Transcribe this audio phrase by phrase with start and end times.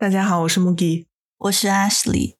[0.00, 1.04] 大家好，我是 Mugi，
[1.36, 2.36] 我是 Ashley。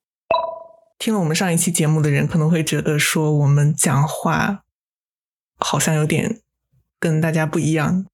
[0.98, 4.62] 听了我们上一期节目的人可能会觉得说我们讲话
[5.58, 6.40] 好像有点
[6.98, 8.06] 跟大家不一样，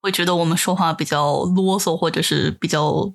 [0.00, 3.12] 会觉得我们说话比较啰嗦，或者是比较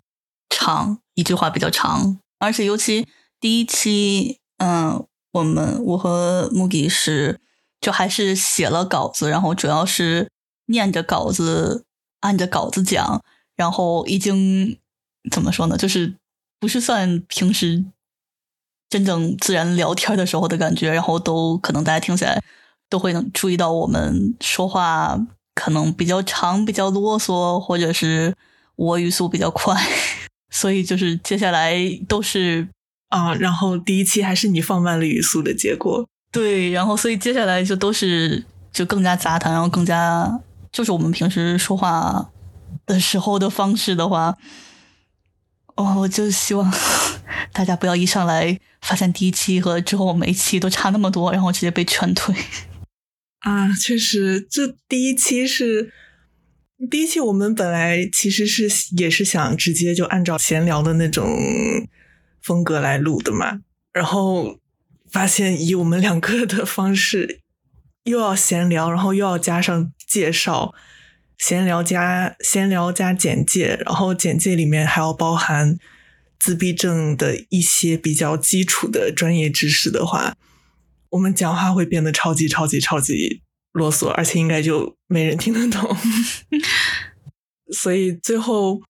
[0.50, 2.20] 长，一句话比较长。
[2.40, 3.08] 而且尤其
[3.40, 7.40] 第一期，嗯，我们我和 Mugi 是
[7.80, 10.30] 就还是写了稿子，然后主要是
[10.66, 11.86] 念着稿子，
[12.20, 13.24] 按着稿子讲，
[13.56, 14.78] 然后已经。
[15.32, 15.78] 怎么说呢？
[15.78, 16.16] 就是
[16.60, 17.86] 不是算平时
[18.90, 22.42] 真正自然聊天的时候的感觉，然后都可能大家听起来
[22.90, 25.20] 都会能注意到我们说话
[25.54, 28.34] 可能比较长、比较啰嗦，或者是
[28.76, 29.76] 我语速比较快，
[30.50, 32.68] 所以就是接下来都是
[33.10, 40.40] 啊，然后第一期还是你放慢了语速的结果，对，然后所以接下来就都是就更加杂谈，然后更加
[40.72, 42.30] 就是我们平时说话
[42.86, 44.38] 的时候的方式的话。
[45.78, 46.72] 哦，我就希望
[47.54, 52.36] 大家不要一上来发现第一期和之后每一期都差那么多，然后直接被劝退。
[53.42, 55.94] 啊，确实，这第一期是
[56.90, 58.68] 第一期，我们本来其实是
[58.98, 61.28] 也是想直接就按照闲聊的那种
[62.42, 63.62] 风格来录的嘛，
[63.94, 64.58] 然后
[65.12, 67.42] 发现以我们两个的方式，
[68.04, 70.74] 又要闲聊，然后又要加上介绍。
[71.38, 75.78] 闲聊加闲聊加简介，然后简介里面还要包含
[76.40, 80.36] 自闭症的一些比较基础的专业知识的话，
[81.12, 85.96] 我们讲话会变得超级超级超级啰嗦，而且应该就没人听得懂。
[87.72, 88.82] 所以最后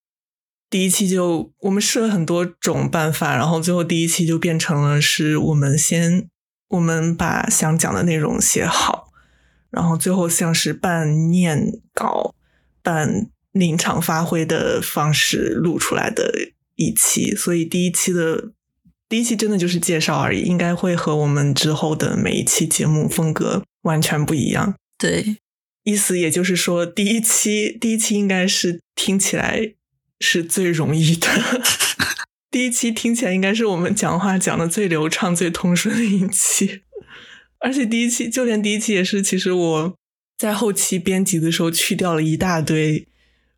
[0.70, 6.30] 第一期就我们试了很多种办法，然后最后第一期就变成了是我们先
[6.70, 9.10] 我们把想讲的内容写好，
[9.70, 12.36] 然后最后像是半念稿。
[12.88, 16.32] 按临场发挥的方式录出来的
[16.76, 18.52] 一期，所以第一期的
[19.10, 24.76] 第一期真的就是介绍而已，应该会和我们之后的每一期节目风格完全不一样。
[24.98, 25.38] 对，
[25.84, 29.74] 意思也就是说，第一期第一期应该是听起来
[30.22, 31.28] 是最容易的，
[32.50, 36.84] 第一期听起来应该是我们讲话讲的最流畅、最通顺的一期，
[37.60, 39.96] 而且第一期就连第一期也是，其实我。
[40.38, 43.08] 在后期编辑的时候，去掉了一大堆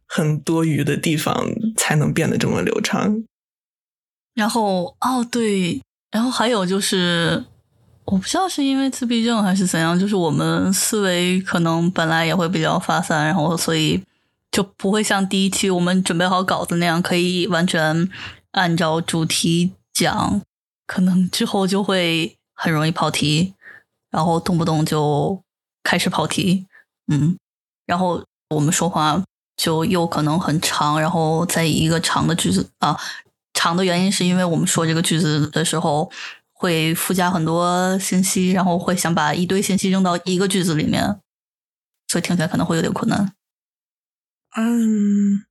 [0.07, 3.23] 很多余的地方，才能变得这么流畅。
[4.33, 5.81] 然后，哦，对，
[6.11, 7.43] 然后还有就是，
[8.05, 14.01] 我不知道是因为自闭症还是怎样，就是我们思维可能本来也会比较发散，然后所以
[14.49, 18.09] 就不会像第一期我们准备好稿子那样，可以完全
[18.51, 20.41] 按照主题讲，
[20.87, 23.53] 可能之后就会很容易跑题，
[24.09, 25.43] 然后动不动就
[25.83, 26.65] 开始跑题。
[27.11, 27.37] 嗯，
[27.85, 29.23] 然后我们说话
[29.57, 32.95] 就又可能很长，然后在一个长的句子啊，
[33.53, 36.11] 长的原因是因为我们说这个句子的时候
[36.53, 41.19] 会附加很多信息，然后会想把一堆信息扔到一个句子里面，
[42.07, 43.33] 所以听起来可能会有点困难。
[44.55, 45.45] 嗯，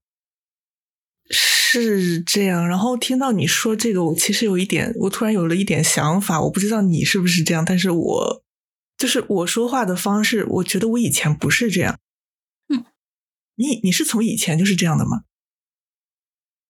[1.29, 2.67] 是这样。
[2.69, 8.43] 然后听到你说这个，我其实有一点，我突然有了一点想法，我不知道你是不是这样，但是我。
[8.99, 12.01] 就是我说话的方式，我觉得我以前不是这样。
[12.69, 12.85] 嗯，
[13.55, 15.23] 你你是从以前就是这样的吗？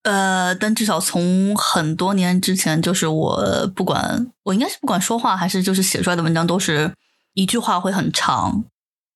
[0.03, 6.95] 呃，但至少从很多年之前，就是我不管我应该是不管说话还是就是写出来的文章，都是
[7.33, 8.65] 一句话会很长。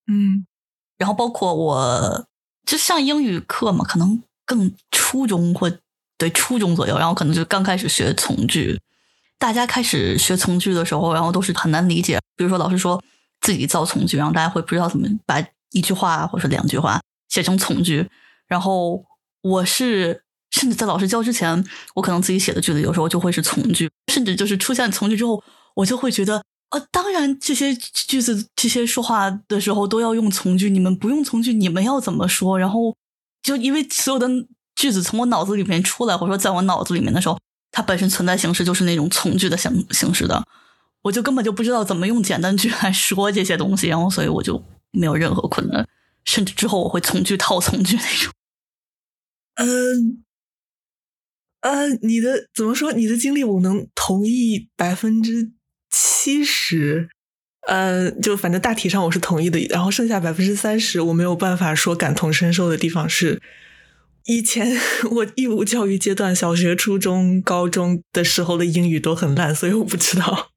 [0.06, 0.46] 嗯，
[0.96, 2.26] 然后包括我
[2.66, 5.70] 就上英语课嘛，可能更初中或
[6.16, 8.80] 对初中左右，然后可能就刚开始学从句。
[9.42, 12.16] 大家开始学从句的时候，然后都是很难理解。
[12.36, 13.02] 比如说，老师说
[13.40, 18.08] 自己造从句，然后大家会不知道怎么把一句话或者两句话写成从句。
[18.46, 19.04] 然后
[19.40, 20.22] 我是
[20.52, 21.64] 甚至在老师教之前，
[21.96, 25.42] 我可能自己写的句子有时候就会是从句，甚至就是出现从句之后，
[25.74, 32.56] 我就会觉得，呃，当然这些句子这些说话的时候都要用从句，你们不用从句，你们要怎么说？
[32.56, 32.96] 然后
[33.42, 34.28] 就因为所有的
[34.76, 37.36] 句子从我脑子里面出来，或者说在我脑子里面的时候。
[37.72, 40.46] 它本身存在形式就是那种从句的形形式的，
[41.00, 45.88] 我就根本就不知道怎么用简单句来说这些东西，然后所以我就没有任何困难，
[46.26, 48.32] 甚至之后我会从句套从句那种。
[49.54, 50.22] 嗯，
[51.62, 52.92] 呃，你的怎么说？
[52.92, 55.52] 你的经历我能同意百分之
[55.90, 57.08] 七十，
[57.66, 63.40] 呃，就反正大体上我是同意的，然后剩下百分之三十我没有办法说感同身受的地方是。
[64.24, 64.76] 以前
[65.10, 70.50] 我义务教育阶段，小学、初中、高中的时候的英语都很烂，所以我不知道。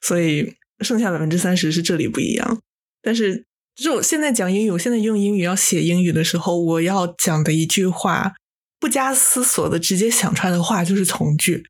[0.00, 2.60] 所以剩下百分之三十是这里不一样。
[3.02, 3.44] 但是，
[3.74, 8.34] 就是我现在讲英语，我现在用英语要写英语的时候，我要讲的一句话，
[8.78, 11.64] 不加思索的直接想出来的话就是从句。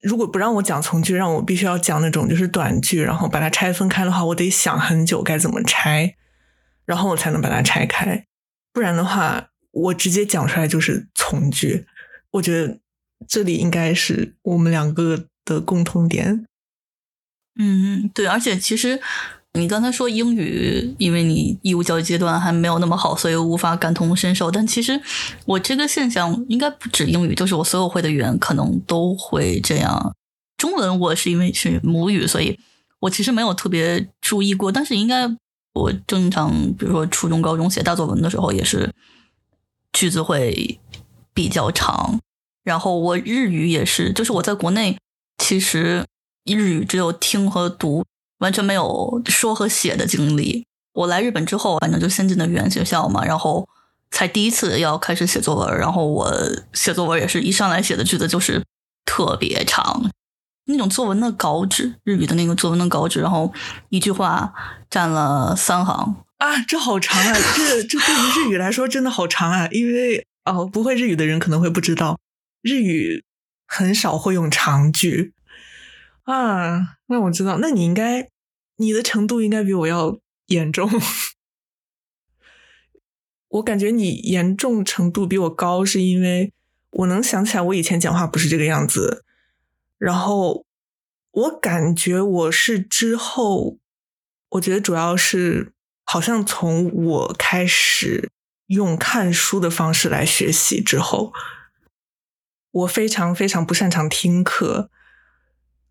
[0.00, 6.14] 如果不让我讲从句，让我必须要讲那种就是短句，然后把它拆分开的话，我得想很久该怎么拆，
[6.84, 8.26] 然后我才能把它拆开。
[8.72, 11.86] 不然的话，我直接讲出来就是从句。
[12.30, 12.78] 我觉得
[13.28, 16.46] 这里应该是我们两个的共同点。
[17.58, 19.00] 嗯，对，而且其实。
[19.56, 24.50] 你刚才说英语，因为你义务教育阶段还没有那么好，所以无法感同身受。
[24.50, 25.00] 但其实
[25.44, 30.12] 我这个现象应该不止英语，就是我所有会的语言可能都会这样。
[30.58, 32.58] 中文我是因为是母语，所以
[32.98, 34.72] 我其实没有特别注意过。
[34.72, 35.30] 但是应该
[35.74, 38.92] 我正常，比如说初中、高中写大作文的时候，也是
[39.94, 40.78] 句子会
[41.32, 42.20] 比较长。
[42.62, 44.98] 然后我日语也是，就是我在国内
[45.38, 46.04] 其实
[46.44, 48.04] 日语只有听和读。
[48.38, 50.66] 完全没有说和写的经历。
[50.92, 53.66] 我来日本之后，反正就先进的语言学校嘛，然后
[54.10, 55.78] 才第一次要开始写作文。
[55.78, 56.30] 然后我
[56.74, 58.62] 写作文也是一上来写的句子就是
[59.06, 60.10] 特别长，
[60.66, 63.50] 那种作文的稿纸，日语的那个作文的稿纸，然后
[63.88, 64.52] 一句话
[64.90, 67.34] 占了三行啊，这好长啊！
[67.56, 69.66] 这这对于日语来说真的好长啊！
[69.70, 72.20] 因为哦，不会日语的人可能会不知道，
[72.60, 73.24] 日语
[73.66, 75.32] 很少会用长句
[76.24, 76.96] 啊。
[77.06, 78.28] 那我知道，那你应该。
[78.76, 80.90] 你的程度应该比我要严重，
[83.46, 86.52] 我感觉你严重程度比我高，是因为
[86.90, 89.24] 我能想起来我以前讲话不是这个样子，
[89.96, 90.66] 然后
[91.30, 93.78] 我感觉我是之后，
[94.48, 95.72] 我觉得主要是
[96.04, 98.30] 好像从我开始
[98.66, 101.32] 用看书的方式来学习之后，
[102.70, 104.90] 我非常非常不擅长听课。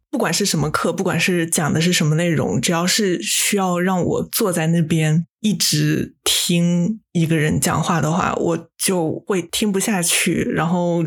[0.10, 11.02] 不管是什么课，不管是讲的是什么内容，只要是需要让我坐在那边一直听一个人讲话的话，我就会听不下去，然后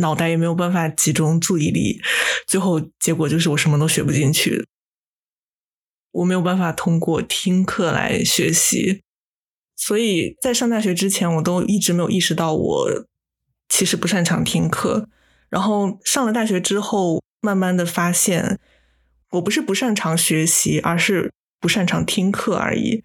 [0.00, 2.02] 脑袋也没有办法集中注意力，
[2.46, 4.66] 最后结果就是我什么都学不进去。
[6.12, 9.02] 我没有办法通过听课来学习，
[9.76, 13.06] 所以在上大学之前，我都一直没有意识到我
[13.68, 15.08] 其实不擅长听课。
[15.48, 17.20] 然后上了大学之后。
[17.42, 18.60] 慢慢的发现，
[19.30, 23.02] 我不是不擅长学习，而是不擅长听课而已。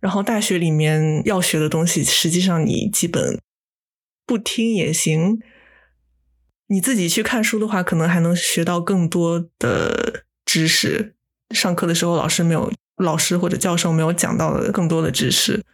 [0.00, 3.38] 然后大学里面要学的东西，实际上你基本
[4.24, 5.38] 不听也行。
[6.68, 11.13] 你自己去看书的话，可能还能学到更多的知识。
[11.50, 15.64] 上课的时候，老师没有，老师或者教授没有讲到的更多的知识。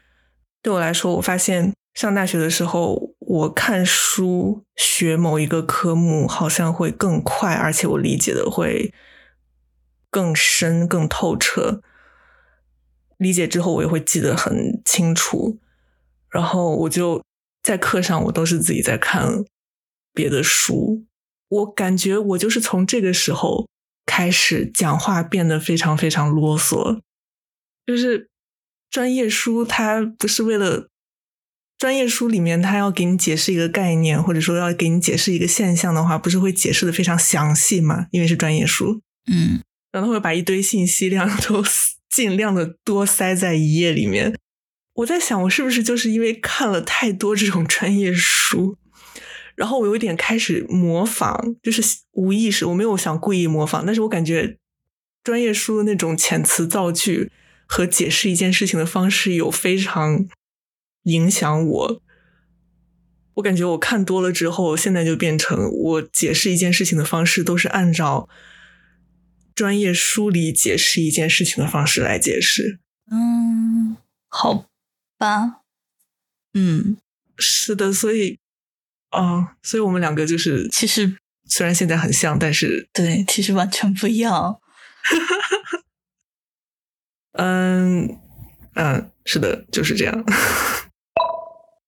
[0.62, 3.10] 对我来说，我发现上大学的时候。
[3.30, 8.92] 我看书学某一个科目，好像会更快，而且我理解的会
[10.10, 11.80] 更深、更透彻。
[13.18, 15.60] 理解之后，我也会记得很清楚。
[16.28, 17.22] 然后我就
[17.62, 19.44] 在课上，我都是自己在看
[20.12, 21.06] 别的书。
[21.46, 23.68] 我感觉我就是从这个时候
[24.10, 27.00] 开始讲话变得非常非常啰嗦。
[27.86, 28.28] 就是
[28.90, 30.88] 专业书，它不是为了。
[31.78, 38.06] 专业书里面，它要给你解释一个概念，或者说要给你解释一个现象的话，不是会解释的非常详细嘛？
[38.10, 39.00] 因为是专业书，
[39.32, 41.64] 嗯，然后会把一堆信息量都
[42.10, 44.38] 尽量的多塞在一页里面。
[44.96, 48.76] 我在想，我是不是就是因为看了太多这种专业书，
[49.60, 54.56] 然后我有点开始模仿，就是无意识，我没有想故意模仿，但是我感觉
[55.22, 57.30] 专业书的那种遣词造句
[57.66, 60.26] 和解释一件事情的方式有非常。
[61.04, 62.02] 影响我，
[63.36, 68.28] 我感觉我看多了之后，现在就变成我解释一件事情的方式都是按照
[69.54, 72.80] 专业书里解释一件事情的方式来解释。
[73.10, 73.96] 嗯，
[74.28, 74.66] 好
[75.16, 75.62] 吧，
[76.52, 76.98] 嗯，
[77.38, 78.38] 是的，所以，
[79.10, 81.16] 啊，所以我们两个就是其实
[81.48, 84.58] 虽然现在很像，但是对，其实完全不一样。
[87.32, 88.18] 嗯
[88.74, 90.24] 嗯，是的，就是这样。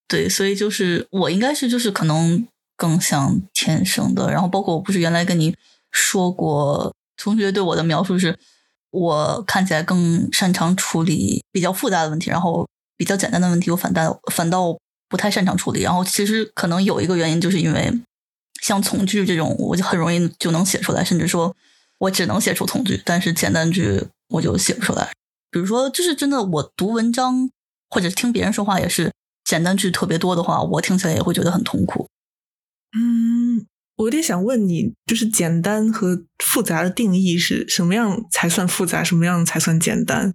[0.09, 5.57] 对，所以就是我应该是就是可能更像天生的，然后包括我不是原来跟你
[5.91, 8.39] 说过，同学对我的描述是，
[8.91, 14.77] 我看起来更擅长处理比较复杂的问题，然后比较简单的问题我反倒反倒
[15.13, 15.83] 不太擅长处理。
[15.83, 17.93] 然后其实可能有一个原因，就是因为
[18.63, 21.55] 像从句这种，我就很容易就能写出来，甚至说
[21.99, 25.13] 我只能写出从句，但是简单句我就写不出来。
[25.51, 27.51] 比如说，就是真的，我读文章
[27.91, 29.13] 或者听别人说话也是。
[29.45, 32.09] 简单句特别多的话，我听起来也会觉得很痛苦。
[32.97, 33.67] 嗯，
[33.97, 40.33] 我有点想问你，就是简单和复杂的定义是什么样才算复杂，什么样才算简单？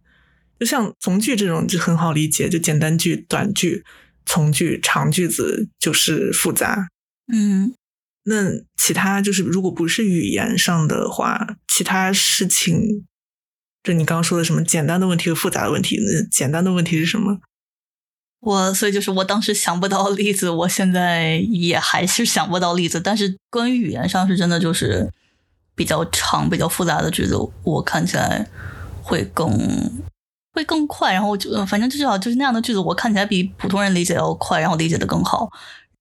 [0.59, 3.85] 就像从句这种就很好理解，就简单句、短句、
[4.27, 6.89] 从句、长句子就是复杂。
[7.33, 7.73] 嗯，
[8.25, 13.05] 那其他就是如果不是语言上的话，其他事情，
[13.81, 17.39] 就你刚刚说的什么简单的问题和复杂的问题，那简单的问题是什么？
[18.39, 23.01] 我所以就是我当时想不到例子，我现在也还是想不到例子。
[23.01, 25.11] 但是关于语言上是真的就是
[25.75, 28.47] 比较长、比较复杂的句子，我看起来
[29.01, 29.49] 会更
[30.57, 31.13] 会更快。
[31.13, 35.49] 然后就反正至少就是那样的句子，我看起来比普通人理解要快，然后理解的更好。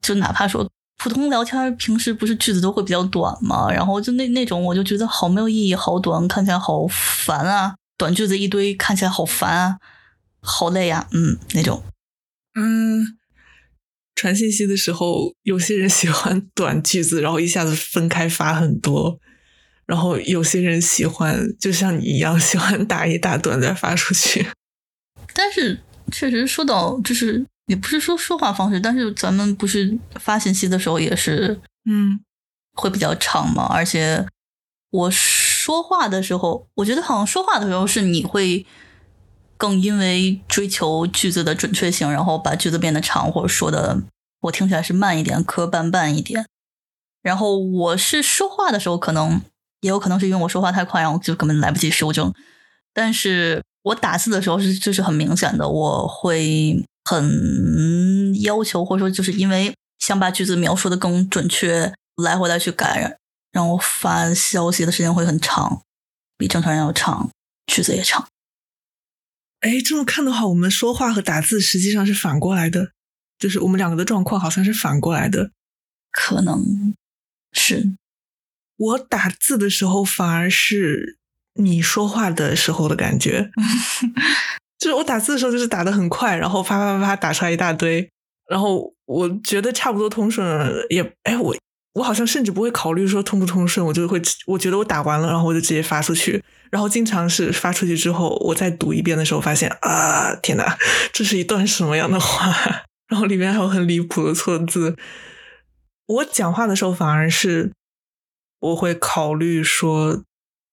[0.02, 9.78] 就哪怕说普通聊天，平时不是句子都会比较短嘛，然后就那那种我就觉得好没有意义，好短，看起来好烦啊，短句子一堆，看起来好烦啊，
[10.40, 11.82] 好累啊，嗯，那种。
[12.54, 13.18] 嗯，
[14.14, 19.18] 传信息的时候，有些人喜欢短句子，然后一下子分开发很多；
[19.86, 24.46] 然后有些人喜欢，就像你一样，喜欢打一大段再发出去。
[25.32, 25.80] 但是，
[26.12, 32.20] 确实说到，就是也不是说说话方式，但是咱们不是发信息的时候也是，嗯，
[32.74, 33.66] 会比较长嘛。
[33.70, 34.26] 而且
[34.90, 38.66] 我说话的时候，我觉得好像说话的时候是你会。
[39.58, 44.02] 更因为追求句子的准确性，然后把句子变得长，或者说的
[44.42, 46.44] 我听起来是慢一点、磕绊绊一点。
[47.22, 49.40] 然后我是说话的时候，可能
[49.80, 52.32] 也有可能是因为我说话太快，然后就根本来不及修正。
[52.92, 63.18] 但是我打字的时候是就是很明显的，我会很要求，或者说就是因为想把句子描述的更准确，来回来去改，
[63.52, 65.82] 让我发消息的时间会很长，
[66.38, 67.30] 比正常人要长，
[67.66, 68.26] 句子也长。
[69.60, 72.92] 哎，这么看的话，我们说话和打字实际上是反过来的，
[73.38, 75.50] 就是我们两个的状况好像是反过来的。
[76.10, 76.94] 可能
[77.52, 77.94] 是
[78.76, 81.18] 我打字的时候，反而是
[81.54, 83.50] 你说话的时候的感觉。
[84.78, 88.10] 就是我打字的时候，就是打的很快，然后啪啪啪啪打出来一大堆，
[88.48, 91.56] 然后我觉得差不多通顺了，也哎我。
[91.94, 96.44] 我好像甚至不会考虑说通不通顺，我就会我觉得我打完了，然后我就直接发出去。
[96.70, 100.76] 然后经常是发出去之后，我再读一遍的时候，发现啊，天哪，
[101.14, 102.54] 这是一段什么样的话？
[103.08, 104.94] 然后里面还有很离谱的错字。
[106.06, 107.72] 我讲话的时候反而是
[108.60, 110.22] 我会考虑说，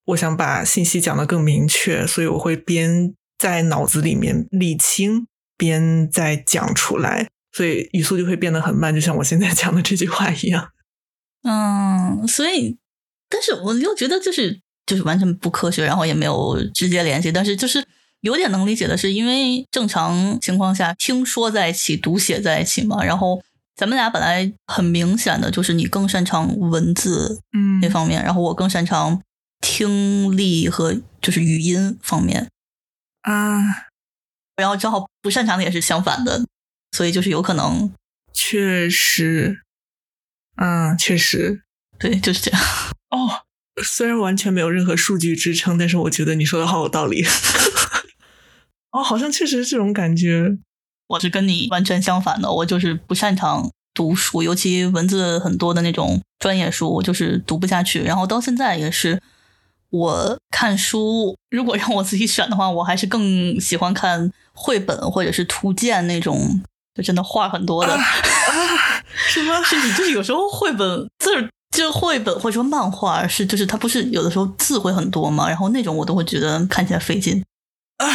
[0.06, 10.70] 我想把信息讲得更明确，所以我会边在脑子里面理清，边再讲出来，所以语速就会变得很慢，就像我现在讲的这句话一样。
[11.44, 12.78] 嗯，所以，
[13.30, 17.32] 但是我又觉得就是就是完全不科学，然后也没有直接联系。
[17.32, 17.86] 但是就是
[18.22, 23.04] 有点能理解的是，因为正常情况下听说在一起，读写在一起嘛。
[23.04, 23.44] 然后
[23.76, 29.22] 咱们俩本来很明显的就是你更擅长文字嗯那方面，然后我更擅长
[29.62, 32.50] 听力和就是语音方面
[33.22, 33.62] 啊。
[34.56, 36.46] 然后正好不擅长的也是相反的，
[36.92, 37.92] 所以就是有可能
[38.32, 39.62] 确实。
[40.58, 41.64] 嗯，确实，
[41.98, 42.62] 对，就是这样。
[43.10, 43.42] 哦，
[43.84, 47.26] 虽然完全没有任何数据支撑，但是我觉得你说的好有道理。
[48.94, 50.60] 哦，好像确实是这种感觉。
[51.08, 58.04] 我是跟你完全相反的，我就是不擅长读书，尤其文字很多的那种专业书，我就是读不下去。
[58.04, 59.22] 然后到现在也是，
[59.90, 66.62] 我看书，如果让我自己选的话，我还是更喜欢看绘本或者是图鉴那种。
[66.96, 67.98] 就真的画很多的，
[69.16, 69.64] 什么？
[69.64, 77.44] 甚至 就是有时候绘本字，就绘本或者说漫画，是就是它不是有的时候字会很多嘛，然后那种我都会觉得看起来费劲。
[77.98, 78.06] 啊，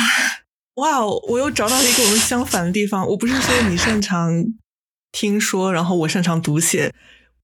[0.79, 1.21] 哇哦！
[1.29, 3.07] 我又找到了一个我们相反的地方。
[3.07, 4.45] 我不是说你擅长
[5.13, 6.95] 听说，然后我擅长读写，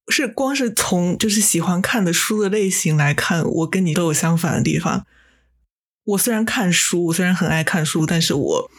[0.08, 5.06] 是光是从就是喜欢看的书的类型来看，我跟你都有相反的地方。
[6.04, 8.70] 我虽然看书，我虽然很爱看书，但是我。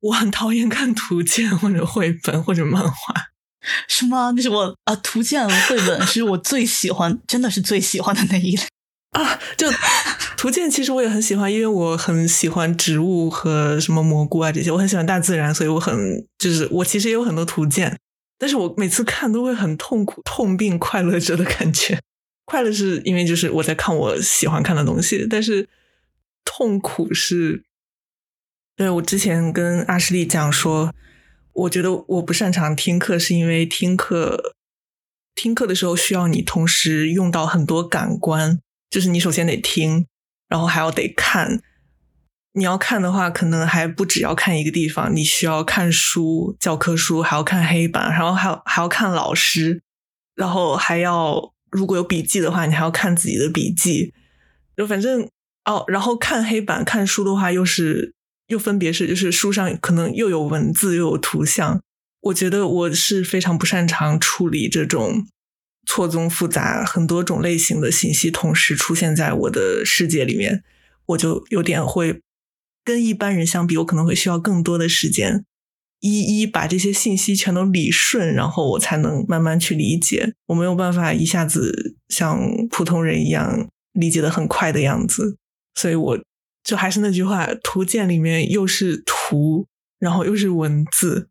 [0.00, 3.14] 我很讨厌看图鉴或者绘本或者漫画，
[3.88, 4.30] 什么？
[4.32, 8.62] 那是我啊，图鉴和绘本是我最喜欢，真的是最喜欢的那一类
[9.18, 9.40] 啊。
[9.56, 9.68] 就
[10.36, 17.98] 图鉴，其实我也很喜欢，因为我很喜欢植物和什么蘑菇啊这些，我很喜欢大自然，所以我很就是我其实也有很多图鉴，
[18.38, 21.98] 但是我每次看都会很痛苦、痛并快乐着的感觉。
[22.44, 25.68] 快乐是因为就是我在看我喜欢看的东西，但是
[26.44, 27.64] 痛苦是。
[28.76, 30.92] 对我之前跟阿什利讲说，
[31.54, 34.54] 我觉得我不擅长听课，是因为听课
[35.34, 40.06] 听课的时候需要你同时用到很多感官，就是你首先得听，
[40.48, 41.60] 然后还要得看。
[42.52, 49.82] 你要看的话，可能还不只要看一个地方，你需要看书、教科书，还要看黑板，然后还要还要看老师，
[50.34, 54.14] 然后还要如果有笔记的话，你还要看自己的笔记。
[54.76, 55.28] 就反正
[55.64, 58.14] 哦，然后看黑板看书的话，又是。
[58.48, 61.82] 又分别是，就是书上可能又有文字又有图像，
[62.20, 65.26] 我觉得我是非常不擅长处理这种
[65.86, 70.62] 错综复杂、很多种类型的信息同时出现在我的世界里面，
[71.06, 72.20] 我就有点会
[72.84, 75.44] 跟一般人相比，我可能会需要更多的时间，
[76.00, 80.34] 一一把这些信息全都理顺，然后我才能慢慢去理解。
[80.46, 82.40] 我没有办法一下子像
[82.70, 85.38] 普通人一样理解的很快的样子，
[85.74, 86.18] 所以我
[86.62, 89.66] 就还是那句话，图鉴里面又是图，
[89.98, 91.28] 然后又是文字。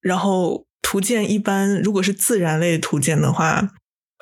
[0.00, 3.70] 然后图鉴一般如果是自然类图鉴的话，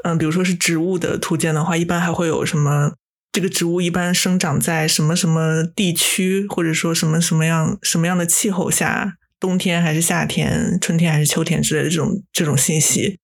[0.05, 2.93] 嗯，比如说是植物的图鉴的话，一般还会有什么？
[3.33, 13.19] 这个植物一般生长在什么什么地区，或者说什么什么样什么样的气候下，冬天还是夏天，春天还是秋天之类的这种这种信息，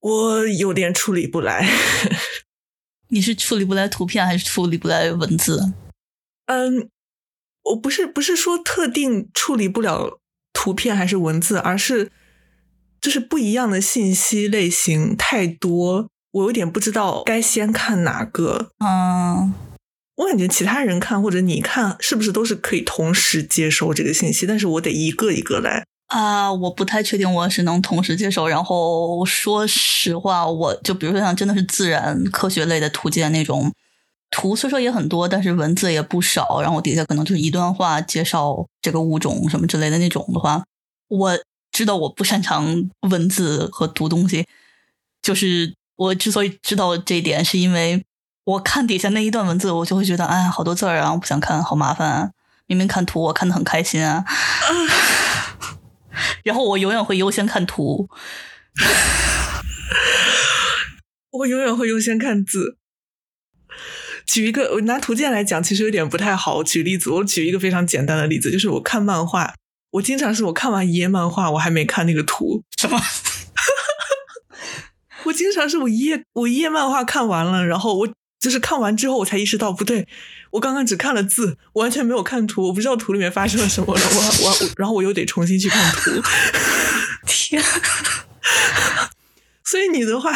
[0.00, 1.66] 我有点处理不来。
[3.08, 5.72] 你是处理不来图片，还是处理不来文字？
[6.48, 6.90] 嗯，
[7.62, 10.20] 我不是不是说特定处理不了。
[10.52, 12.12] 图片还是文字，而是
[13.04, 18.70] 就是不一样的信息类型太多，我有点不知道该先看哪个。
[18.82, 19.52] 嗯，
[20.16, 25.84] 我感觉其他人看或者你看是不是都是可以同时接收这个信息，但是我得一个一个来。
[26.06, 28.48] 啊，我不太确定我是能同时接受。
[28.48, 33.70] 然后说实话，我就比如说像真的是自然科学类的图鉴那种
[34.30, 36.62] 图，虽说也很多，但是文字也不少。
[36.62, 40.64] 然后底下可能就是一段话介绍这个物种什么之类的那种的话，
[41.08, 41.38] 我
[41.74, 44.46] 知道我不擅长文字和读东西。
[45.20, 48.02] 就是我之所以知道这一点，是因为
[48.44, 52.10] 我看底下那一段文字，我就会觉得哎，好多字儿啊，不想看，好麻烦。
[52.10, 52.30] 啊。
[52.66, 54.24] 明明看图，我看的很开心啊。
[56.44, 58.08] 然后我永远会优先看图，
[61.30, 62.78] 我永远会优先看字。
[64.26, 67.10] 举一个，我拿图鉴来讲，其实有点不太好举例子。
[67.10, 69.54] 我举一个非常简单的例子，就是我看漫画，
[69.94, 72.64] 我经常是我看完一页漫画，我还没看那个图。
[72.76, 73.00] 什么？
[75.24, 78.08] 我经常是我一页我一页漫画看完了，然后我
[78.40, 80.08] 就是看完之后，我才意识到不对。
[80.50, 84.00] 我刚刚只看了字，完全没有看图，我不知道图里面发生了什么了。
[84.00, 86.10] 我我然后我又得重新去看图。
[87.26, 87.62] 天！
[89.64, 90.32] 所以你的话，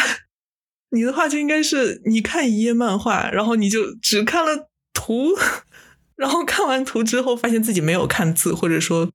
[0.91, 5.37] 你的话就应该是你看一页漫画，然后你就只看了图，
[6.17, 9.11] 然后看完图之后发现自己没有看字，或者说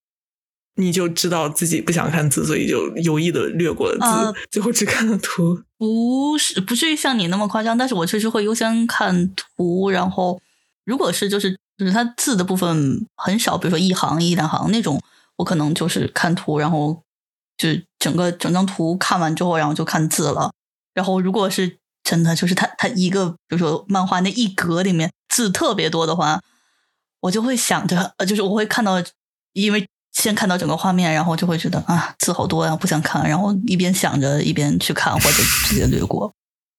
[0.75, 5.61] 你就知道自己不想看字，所以就有意的略过了字，最后只看了图。
[5.77, 10.41] 不是，不至于像你那么夸张，但是我确实会优先看图，然后。
[10.85, 15.01] 如果是就是就是它字的部分很少，比如说一行一两行那种，
[15.37, 17.01] 我可能就是看图，然后
[17.57, 20.51] 就整个整张图看完之后，然后就看字了。
[20.93, 26.41] 然后如果是真的就是它它一个比如说漫画那一格里面字特别多的话，
[27.21, 29.01] 我就会想着呃，就是我会看到，
[29.53, 36.33] 因为先看到整个画面，然后就会觉得啊字好多呀，不想看，然后一边想着一边去看，或者直接略过。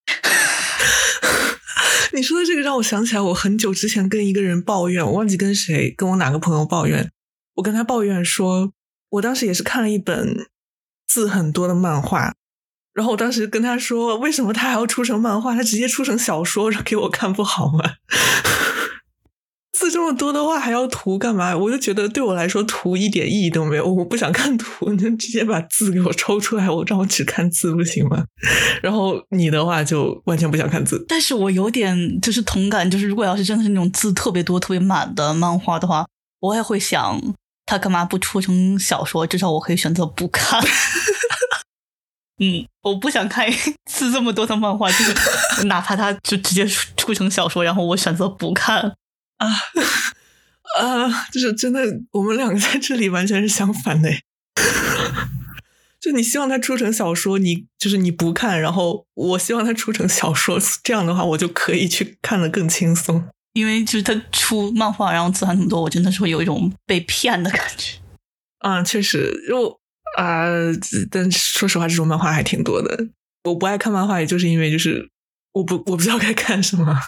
[2.15, 7.11] 你说的这个让我想起来，我很久之前跟一个人抱怨，我忘记跟谁，跟我哪个朋友抱怨。
[7.57, 8.73] 我跟他抱怨说，
[9.11, 10.47] 我当时也是看了一本
[11.09, 12.35] 字很多的漫画，
[12.93, 15.55] 然后我当时跟他说，为什么他还要出成漫画？
[15.55, 17.95] 他直接出成小说给我看不好吗？
[19.75, 21.55] 字这么多的话还要图干嘛？
[21.57, 28.25] 我就觉得对我来说图一点意义都没有，我不想看图，你就直接把字给我抽出来，我让我只看字不行吗？
[28.81, 36.07] 然后你的话就完全不想看字，但是我有点就是同感，就是如果要是真的是那种字特别多、特别满的漫画的话，
[36.41, 37.21] 我也会想
[37.67, 39.27] 他干嘛不出成小说？
[39.27, 40.63] 至少我可以选择不看。
[42.39, 43.49] 嗯，我不想看
[43.91, 48.95] 字这么多的漫画，就是哪怕他就直接出成小说，然后我选择不看。
[49.39, 49.49] 啊
[50.81, 51.27] 啊！
[51.33, 51.81] 就是真的，
[52.13, 54.11] 我们两个在这里完全是相反的。
[56.01, 63.29] 就你希望它出成小说，你就是你不看，然后我希望它出成小说，这样的话我就可以去看的更轻松。
[63.55, 67.99] 因为就是他出漫画，然后字还那么多，我真的是会有一种被骗的感觉。
[68.67, 69.81] 嗯， 确实，就
[70.19, 70.47] 啊，
[71.09, 73.07] 但说实话，这种漫画还挺多的。
[73.45, 75.09] 我不爱看漫画，也就是因为就是
[75.53, 76.99] 我不我不知道该看什么。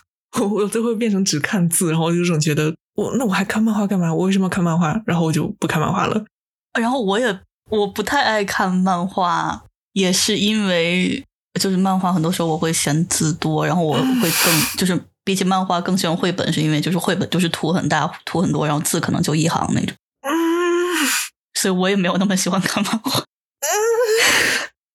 [0.41, 4.13] 我我最后变成只看字，然后有种觉得我那我还看漫画干嘛？
[4.13, 5.01] 我为什么要看漫画？
[5.07, 6.25] 然后我就不看漫画了。
[6.79, 11.25] 然后我也我不太爱看漫画，也是因为
[11.61, 19.95] 就是漫画很多时候我会嫌字多，然后我会更 就是比起漫画更喜欢绘本，是因为就是绘本就是图很大图很多，然后字可能就一行那种。
[20.23, 20.33] 嗯
[21.55, 23.25] 所以我也没有那么喜欢看漫画。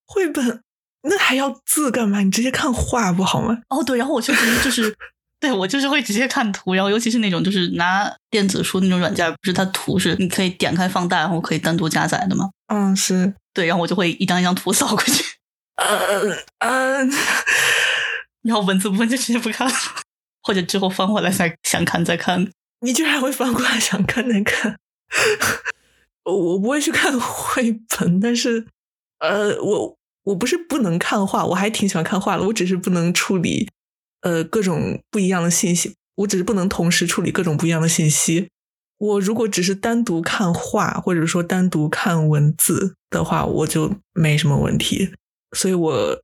[0.06, 0.62] 绘本
[1.04, 2.22] 那还要字干嘛？
[2.22, 3.58] 你直接看画不好吗？
[3.70, 4.96] 哦，对，然后我确实就是。
[5.42, 12.50] 对，我就是会直接看图，然后尤其是那种就是拿电子书那种软件，不是它图是你可以点开放大，然后可以单独加载的吗？
[12.68, 13.34] 嗯，是。
[13.54, 15.24] 对，然后我就会一张一张图扫过去，
[15.76, 17.12] 嗯嗯，
[18.44, 19.74] 然后文字部分就直接不看了，
[20.44, 22.50] 或者之后翻回来再想看再看。
[22.80, 24.78] 你居然还会翻过来想看再看？
[26.24, 28.66] 我不会去看绘本，但是
[29.20, 33.68] 呃，我我不是不能看画，我还挺喜欢看画的，我只是不能处理
[34.22, 38.50] 呃各种不一样的信息，我只是不能同时处理各种不一样的信息。
[38.98, 45.12] 我如果只是单独看画，或者说单独看文字的话，我就没什么问题。
[45.56, 46.22] 所以我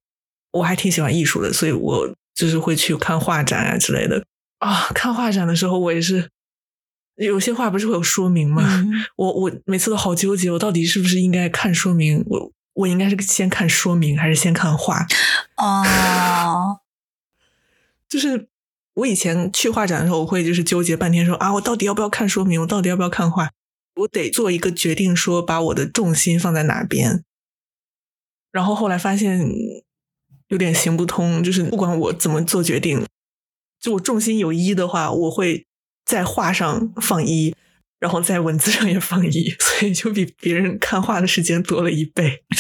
[0.52, 4.24] 我还挺喜欢艺术的，所以我就是会去看画展啊之类的
[4.60, 4.90] 啊。
[4.94, 6.30] 看画展的时候，我也是。
[7.18, 8.86] 有些画不是会有说明吗？
[9.18, 12.24] 我我每次都好纠结，我到底是不是应该看说明？
[12.28, 15.08] 我我应该是先看说明，还是先看画？
[15.56, 16.78] 啊，
[18.10, 18.48] 就是
[18.94, 22.62] 我以前去画展的时候，我会就是纠结半天，说啊，我到底要不要看说明？
[22.62, 23.52] 我到底要不要看画？
[23.96, 27.24] 我得做一个决定，说把我的重心放在哪边。
[28.52, 29.50] 然后后来发现
[30.48, 33.06] 有点行不通，就是不管我怎么做决定，
[33.80, 35.66] 就我重心有一的话，我会。
[36.08, 37.54] 在画上放一，
[38.00, 42.46] 然后在文字上也放一，所以就比别人看画的时间多了一倍。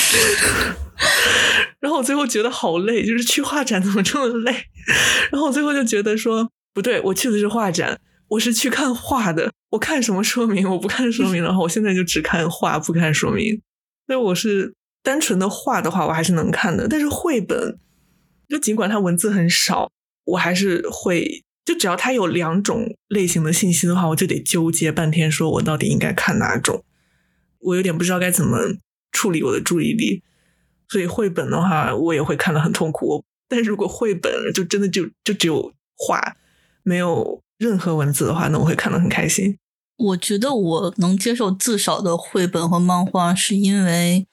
[1.79, 4.51] 然后我最后觉得好累，就是去画展怎么这么累？
[5.31, 9.51] 然后我最后就觉得说不对，我去的是画展，我是去看画的。
[9.71, 10.69] 我看什么说明？
[10.69, 13.61] 我不看说明的话，我现在就只看画，不看说明。
[14.07, 16.87] 所以我是单纯的画的话，我还是能看的。
[16.87, 17.77] 但是绘本，
[18.47, 19.91] 就尽管它文字很少，
[20.25, 21.43] 我还是会。
[21.65, 26.85] 就只要它有两种类型的信息的话，我就得纠结半天，说我到底应该看哪种。
[27.59, 28.77] 我有点不知道该怎么
[29.11, 30.23] 处理我的注意力，
[30.89, 33.23] 所以绘本的话，我也会看得很痛苦。
[33.47, 36.35] 但如果绘本就真的就就只有画，
[36.83, 39.57] 没有任何文字的话，那我会看得很开心。
[39.97, 44.27] 我觉得我能接受字少的绘本和漫画，是因为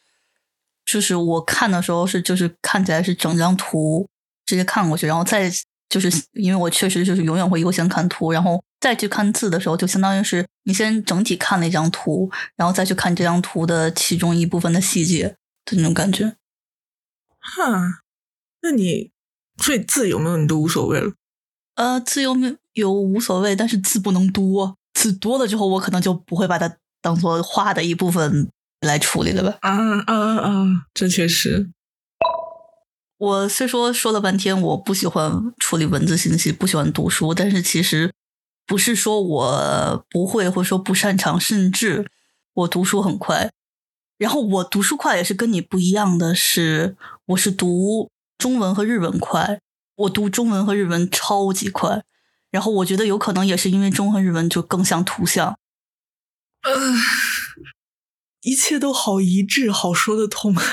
[0.84, 4.08] 就是我看的时候是就是看起来是整张图
[4.44, 5.50] 直接看过去，然后再。
[5.86, 16.34] 就是因为我确实就是永远会优先看图，然后再去看字的时候，就相当于是你先整体看了一张图，然后再去看这张图的其中一部分的细节的那种感觉。
[17.44, 18.00] 哈，
[18.62, 19.12] 那你
[19.62, 21.12] 所以字有没有你都无所谓了？
[21.74, 29.58] 呃，字有没有无所谓，但是字不能多，字多了之后，我可能就不会把它当做画的一部分来处理了吧？
[29.60, 30.66] 啊啊啊！
[30.94, 31.70] 这确实。
[33.18, 38.12] 我虽说说了半天，我不喜欢处理文字信息，不喜欢读书，但是其实
[38.66, 42.10] 不是说我不会，或者说不擅长，甚至
[42.54, 43.50] 我读书很快。
[44.18, 46.96] 然后我读书快也是跟你不一样的是，
[47.26, 49.60] 我是读中文和日文快，
[49.96, 52.04] 我读中文和日文超级快。
[52.50, 55.58] 然后我觉得有可能也是因为中文、日文就更像图像。
[56.62, 56.94] 嗯，
[58.42, 60.64] 一切都好一致，好说得通啊。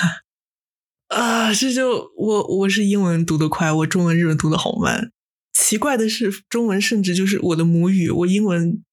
[1.08, 5.12] 啊，这就我我是英文读得快，我中文日文读得好慢。
[5.54, 8.84] 奇怪的是，中文甚至就是我的母语，我英文，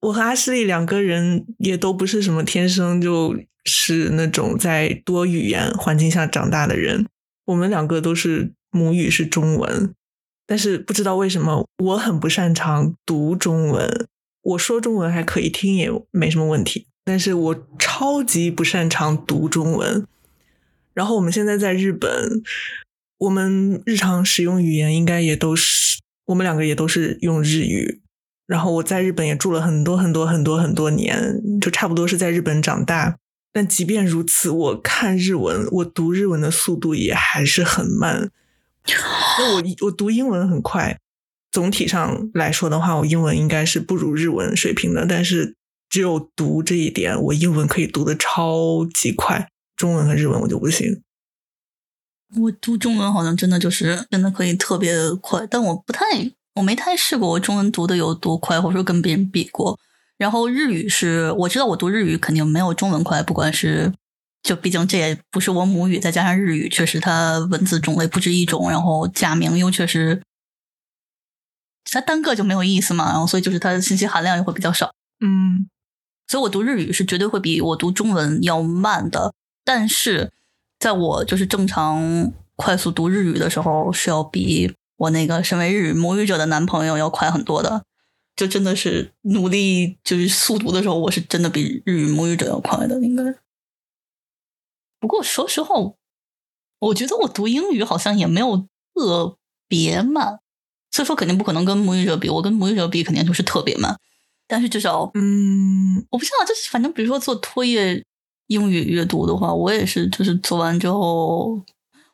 [0.00, 7.06] 我和阿诗丽两个人也都不是什么天生就是那种在多语言环境下长大的人，
[7.46, 9.94] 我们两个都是母语是中文，
[10.46, 14.06] 但是不知道为什么我很不擅长读中文，
[14.42, 20.06] 我说中文还可以听也没什么问题，但是我超级不擅长读中文。
[20.92, 22.42] 然后我们现在在日本，
[23.18, 28.00] 我们日常使用语言应该也都是我们两个也都是用日语。
[28.46, 33.16] 然后我在日本也住了很多很多很多很多年，就差不多是在日本长大。
[33.54, 38.32] 但即便如此，我看日文，我读日文的速度也还是很慢。
[39.38, 40.98] 那我我读英文很快。
[41.52, 45.06] 总体上来说的话，我英文应该是不如日文水平的。
[45.06, 45.54] 但是
[45.88, 49.48] 只有读这一点，我英文可以读的超级快。
[49.76, 51.02] 中文和日文我就不行，
[52.36, 56.04] 我读中文好像真的就是真的可以特别快，但我不太
[56.56, 59.78] 我没太试过我中文读的有多快，或者说跟别人比过。
[60.24, 63.92] 然后日语是我知道我读日语肯定没有中文快，不管是
[64.42, 70.22] 就毕竟这也不是我母语，再加上日语确实它文字种类不止一种，然后假名又确实
[71.84, 74.94] 它单个就没有意思嘛，然后所以就是它的信息含量也会比较少。
[75.20, 75.68] 嗯，
[76.26, 79.34] 所以我读日语是绝对会比我读中文要慢的。
[79.62, 80.32] 但是，
[80.78, 87.84] 在我就是正常快速读日语的时候，是要比我那个身为日语母语者的男朋友要快很多的。
[88.36, 93.22] 就真的是努力就是速读的时候，我是真的比日语母语者要快的，应该。
[95.00, 95.74] 不过说实话，
[96.78, 99.36] 我觉得我读英语好像也没有特
[99.68, 100.40] 别慢，
[100.90, 102.28] 所以说肯定不可能跟母语者比。
[102.28, 103.98] 我跟母语者比，肯定就是特别慢。
[104.46, 108.04] 但是至少，嗯，我不知道，就是反正比如说做托业。
[108.48, 111.54] 英语阅读的话，我也是，就是做完之后，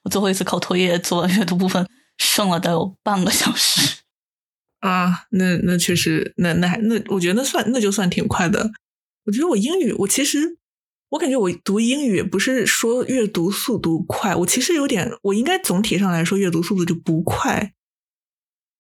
[0.05, 1.85] 我最后一次考托业做完阅读部分，
[2.19, 4.03] 剩了得有半个小时。
[4.81, 8.71] 啊，那那确实，那那还那，我觉得那算那就算挺快的。
[9.25, 10.57] 我觉得我英语，我其实
[11.11, 17.73] 我感觉我读英语不是说阅读速度快，我其实有点，我应该总体上来说阅读速度就不快。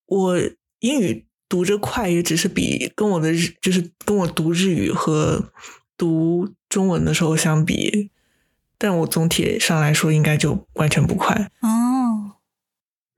[0.06, 0.38] 我
[0.80, 5.52] 英语读着快，也只是比跟我的日，就是跟我读日语和
[5.96, 8.10] 读中文的时候相比，
[8.78, 11.50] 但我总体上来说应该就完全不快。
[11.60, 11.68] 哦，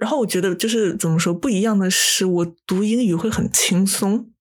[0.03, 4.33] 然后我觉得就是怎么说不一样的是，我读英语会很轻松。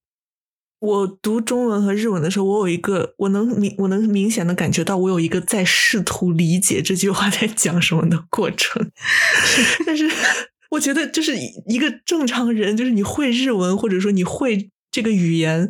[0.80, 8.90] 我读中文和日文的时候，我有一个我能明我能明显的感觉到，我有一个在试图理解这句话在讲什么的过程。
[9.86, 10.10] 但是
[10.72, 15.70] 我觉得，就是一个正常人，就是你会日文或者说你会这个语言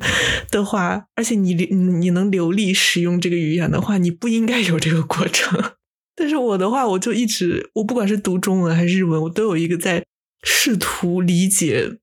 [0.50, 5.74] 的话，而且你你能流利使用这个语言的话，你不应该有这个过程。
[6.22, 10.06] 但是我的话，我就一直我不管是读中文还是日文，我都有一个在
[10.44, 11.98] 试图理解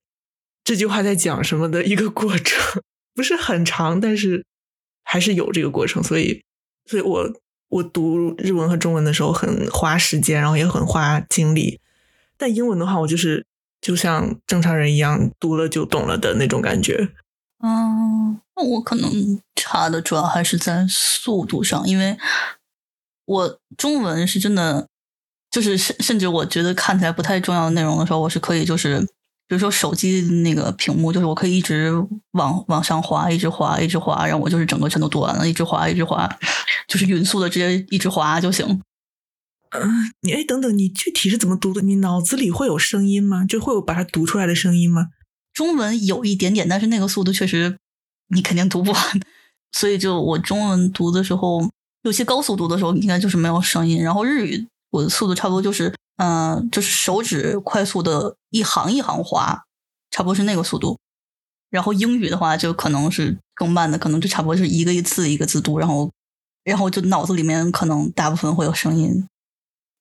[0.64, 2.82] 这句话在讲什么的一个过程。
[3.14, 4.44] 不是很长，但是
[5.04, 6.42] 还是有这个过程，所以，
[6.84, 7.32] 所以我
[7.68, 11.78] 我读日文和中文的时候很花时间，然后也很花精力。
[12.36, 13.46] 但英文的话，我就是
[13.80, 17.10] 就像正常人一样，读了就懂了的那种感觉。
[17.62, 22.16] 嗯，那我可能差的主要还是在速度上，因为
[23.28, 24.88] 我中文是真的，
[25.50, 29.06] 就是甚甚至我觉得看起来不太重要的内容的时候，我是可以就是。
[29.50, 31.90] 比如说手机那个屏幕，就是我可以一直
[32.32, 36.28] 往往上滑，一直滑，一直滑，然后我就是整个全都读完了，一直滑，一直滑，
[36.86, 38.66] 就是匀速的直接一直滑就行。
[39.70, 41.80] 嗯，你哎，等等，你具体是怎么读的？
[41.80, 43.46] 你脑子里会有声音吗？
[43.46, 45.06] 就会有把它读出来的声音吗？
[45.54, 47.78] 中文有一点点，但是那个速度确实
[48.28, 49.02] 你肯定读不完，
[49.72, 51.62] 所以就我中文读的时候，
[52.02, 55.94] 有些高速读的时候应该就是没有声音，然后日语我的速度差不多就是。
[56.20, 59.62] 嗯，就是手指快速的一行一行划，
[60.10, 60.98] 差不多是那个速度。
[61.70, 66.10] 然后英语的话，就可能是更慢的，可能就差不多是一个一字一个字读，然后，
[66.64, 69.28] 然后就脑子里面可能大部分会有声音。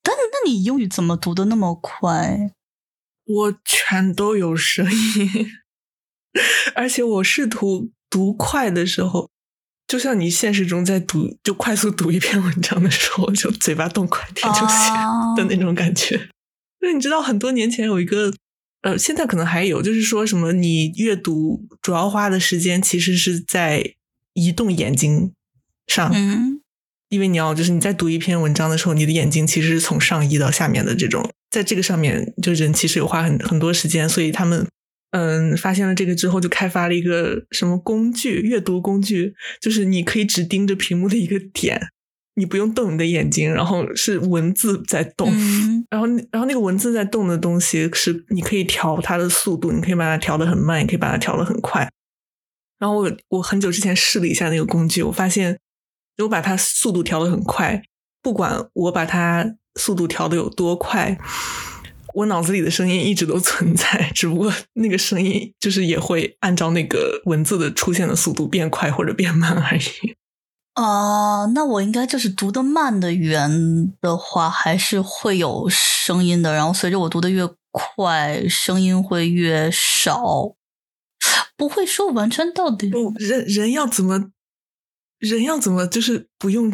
[0.02, 2.50] 但那你英语怎么读的那么快？
[3.24, 5.46] 我全都有声音，
[6.74, 9.30] 而且我试图读快的时候。
[9.88, 14.94] 就像你现实中在读，就快速读一篇文章的时候，就嘴巴动快点就行
[15.34, 16.28] 的那种感觉。
[16.80, 18.30] 那你知道，很多年前有一个，
[18.82, 23.94] 呃，现在可能还有，就是说什么你阅读主要花的时间其实是在
[24.34, 25.32] 移动眼睛
[25.86, 26.60] 上，嗯，
[27.08, 34.66] 因为你要就是你在读一篇文章的时候，你的眼睛其实是从上移到下面的这种，在这个上面，就人其实有花很很多时间，所以他们。
[35.10, 41.80] 嗯，发现了这个之后，就开发了一个什么工具，阅读工具，就是你可以只盯着屏幕的一个点，
[42.34, 45.32] 你不用动你的眼睛，然后是文字在动，
[45.90, 51.90] 然后然后那个文字在动的东西是你可以调它的速度，你可以把它调的很慢，也可以把它调的很快。
[52.78, 55.58] 然后我我很久之前试了一下那个工具，我发现
[56.18, 57.82] 我把它速度调的很快，
[58.22, 61.18] 不管我把它速度调的有多快。
[62.14, 70.16] 我脑子里的声音一直都存在，只不过那个声音就是也会按照那个文字的出现的速度变快或者变慢而已。
[70.74, 76.54] 啊，那我应该就是读的慢的语言的话，还是会有声音的。
[76.54, 80.54] 然后随着我读的越快，声音会越少。
[81.56, 84.30] 不会说完全到底不人人要怎么
[85.18, 86.72] 人要怎么就是不用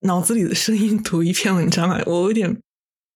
[0.00, 2.00] 脑子里的声音读一篇文章啊？
[2.06, 2.58] 我有点。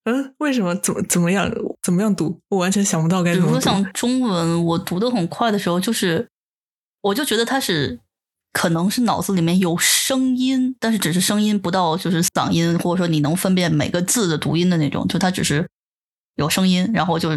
[0.08, 0.72] 嗯，为什么？
[0.76, 1.52] 怎么怎么样？
[1.82, 2.40] 怎么样读？
[2.48, 3.54] 我完全想不到该怎么读。
[3.54, 6.28] 比如说像中文，我读的很快的时候，就是
[7.00, 7.98] 我就觉得它是
[8.52, 15.68] 可能是脑子里面有声音，但是只是声音不到就是嗓音，或者说你能分辨每个字的读音的那种，就它只是
[16.36, 17.36] 有声音，然后就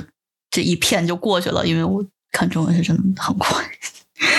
[0.51, 1.65] 这一片就过去了。
[1.65, 3.67] 因为我看中文是真的很快。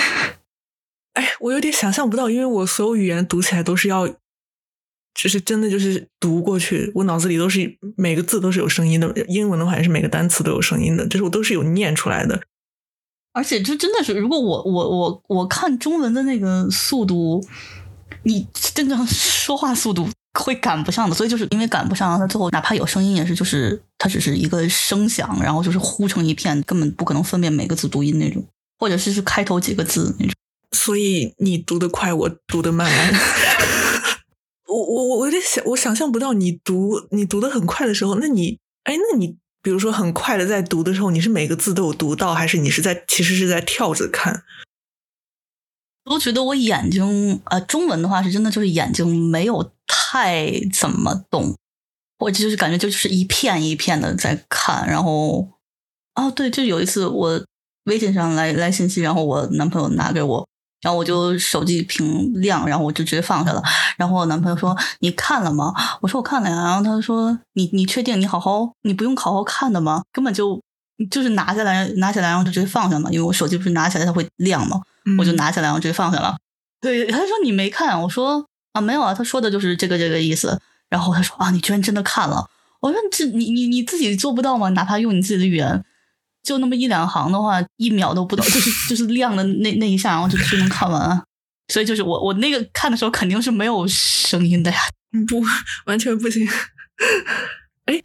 [1.15, 4.07] 哎，我有点想象不到，因为我所有语言读起来都是要。
[5.13, 9.13] 就是真的，就是读过去，我脑子里都是每个字都是有声音的。
[9.27, 12.41] 英文的话也是每个单词都有声音的，就是我都是有念出来的。
[13.33, 17.41] 而且这真的是，如果我我我我看中文的那个速度，
[18.23, 21.15] 你正常说话速度会赶不上的。
[21.15, 28.43] 所以就是因为赶不上，它最后哪怕有声音，也是就是它只是一个声响，然后就是呼成一片，根本不可能分辨每个字读音那种，
[28.79, 30.33] 或者是是开头几个字那种。
[30.71, 32.89] 所以你读得快，我读得慢。
[34.71, 44.43] 我我我有点想，我想象不到你读你读的很快的时候，那你哎，那你比如说很快的在读的时候，你是每个字都有读到，还是你是在其实是在跳着看？
[46.03, 51.55] 都觉得我眼睛，呃，中文的话是真的就是眼睛没有太怎么动，
[52.17, 55.47] 我就是感觉就是一片一片的在看，然后，
[56.15, 57.45] 哦，对，就有一次我
[57.85, 60.49] 微信上来来信息，然后我男朋友拿给我，
[60.81, 63.61] 然后我就手机屏亮，然后我就直接放下了，
[63.97, 65.73] 然后我男朋友说你看了吗？
[66.01, 70.03] 我说我看了呀，然后他说你你确定你好好你不用好好看的吗？
[70.11, 70.59] 根本就
[71.09, 74.81] 就是拿下来拿下来然后就直接放下嘛，因为我手机不是拿起来它会亮嘛。
[75.17, 76.37] 我就拿起来，然后直接放下了。
[76.79, 80.59] 对，他说你没看，我说啊没有啊，他说的就是这个这个意思。
[80.89, 82.47] 然后他说啊，你居然真的看了？
[82.81, 84.69] 我说这你你你自己做不到吗？
[84.69, 85.83] 哪怕用你自己的语言，
[86.43, 91.21] 就那么一两行的话，一秒都不到，就是就是亮的那那一下，然后就就能看完。
[91.71, 94.77] 所以就是我我那个看的时候肯定是没有声音的呀，
[95.27, 95.41] 不
[95.85, 96.45] 完全不行。
[97.85, 98.03] 哎，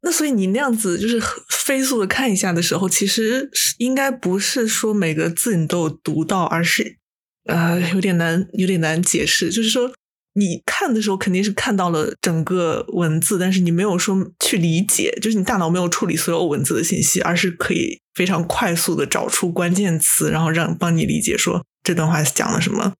[0.00, 6.96] 那所以你那样子就是飞速的看一下的时候，其实应该不是说每个字你都有读到，而是
[7.44, 9.50] 呃有点难，有点难解释。
[9.50, 9.92] 就是说
[10.34, 22.94] 你看的时候肯定是看到了整个文字，但是你没有说去理解，就是你大脑没有处理所有文字的信息，而是可以非常快速的找出关键词，然后让帮你理解说这段话讲了什么。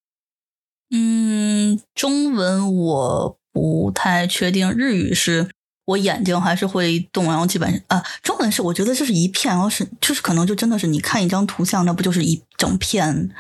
[0.91, 5.49] 嗯，中文我不太确定，日语是。
[5.89, 13.31] 我眼睛还是会动，然后基本啊，中文是我觉得就是一片，然后是就是可能就真的是你看一张图像，那不就是一整片，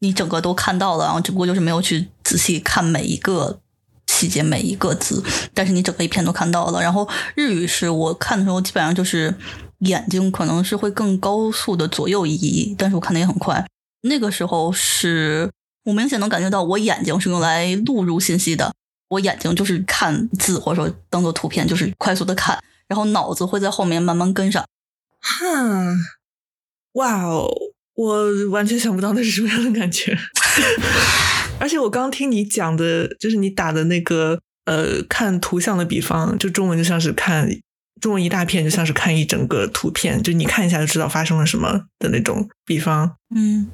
[0.00, 3.60] 你整个都看到了，然后只不过就是没有去仔细看每一个
[4.06, 6.80] 细节每一个字，但是你整个一片都看到了。
[6.82, 9.34] 然后日语是我看的时候，基本上就是
[9.80, 13.66] 眼睛可能是会更高速的左右移，但是我看的也很快。
[14.02, 15.50] 那个时候是
[15.84, 18.72] 我明显能感觉到我眼睛是用来录入信息的。
[19.08, 24.62] 我眼睛就是看字，或者说当做图片，就是快速的看，然后脑子会在后面慢慢跟上。
[25.18, 25.46] 哈，
[26.92, 27.50] 哇哦，
[27.98, 30.16] 我完全想不到那是什么样的感觉。
[31.58, 37.50] 而且我刚听你讲的，就是你打的那个呃看图像的比方，就中文就像是看
[38.00, 43.16] 中文一大片，就像是看一整个图片，就你看一下就知道发生了什么的那种比方。
[43.34, 43.68] 嗯，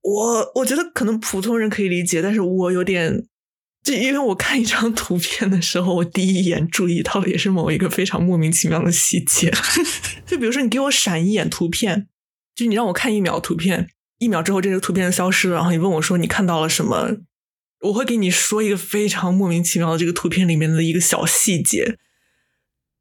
[0.00, 3.26] 我我觉得可能普通人可以理解，但是我有点。
[3.82, 9.52] 就因为我看一张图片的时候，我第一眼注意到的也是某一个非常莫名其妙的细节。
[10.24, 12.06] 就比如说，你给我闪一眼图片，
[12.54, 13.88] 就你让我看一秒图片，
[14.18, 17.16] 一秒之后这个图片就消失了，然后你问我说你看到了什么，
[17.80, 21.98] 我会给你说一个非常莫名其妙的这个图片里面的一个小细节。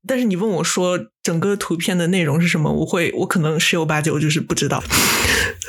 [0.06, 4.84] 但是你问我说整个图片的内容是什么，我会我可能十有八九就是不知道。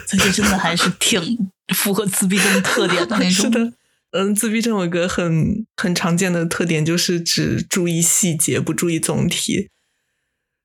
[0.09, 3.31] 这真的还是挺符合自闭症特点的那 种。
[3.31, 3.73] 是的。
[4.11, 9.71] 嗯，自闭症有一个很很常见的特点，就是只注意细节，不注意总体。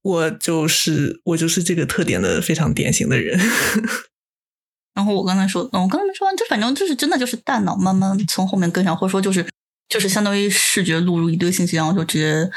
[0.02, 3.40] 我就是我就是这个特点的非常典型的人。
[4.96, 9.46] 然后我刚才说，我刚才没说完，就反正就是真的就是大脑慢慢从后面跟上，或者说就是
[9.88, 12.50] 就是相当于视觉录入一堆信息，然后就直接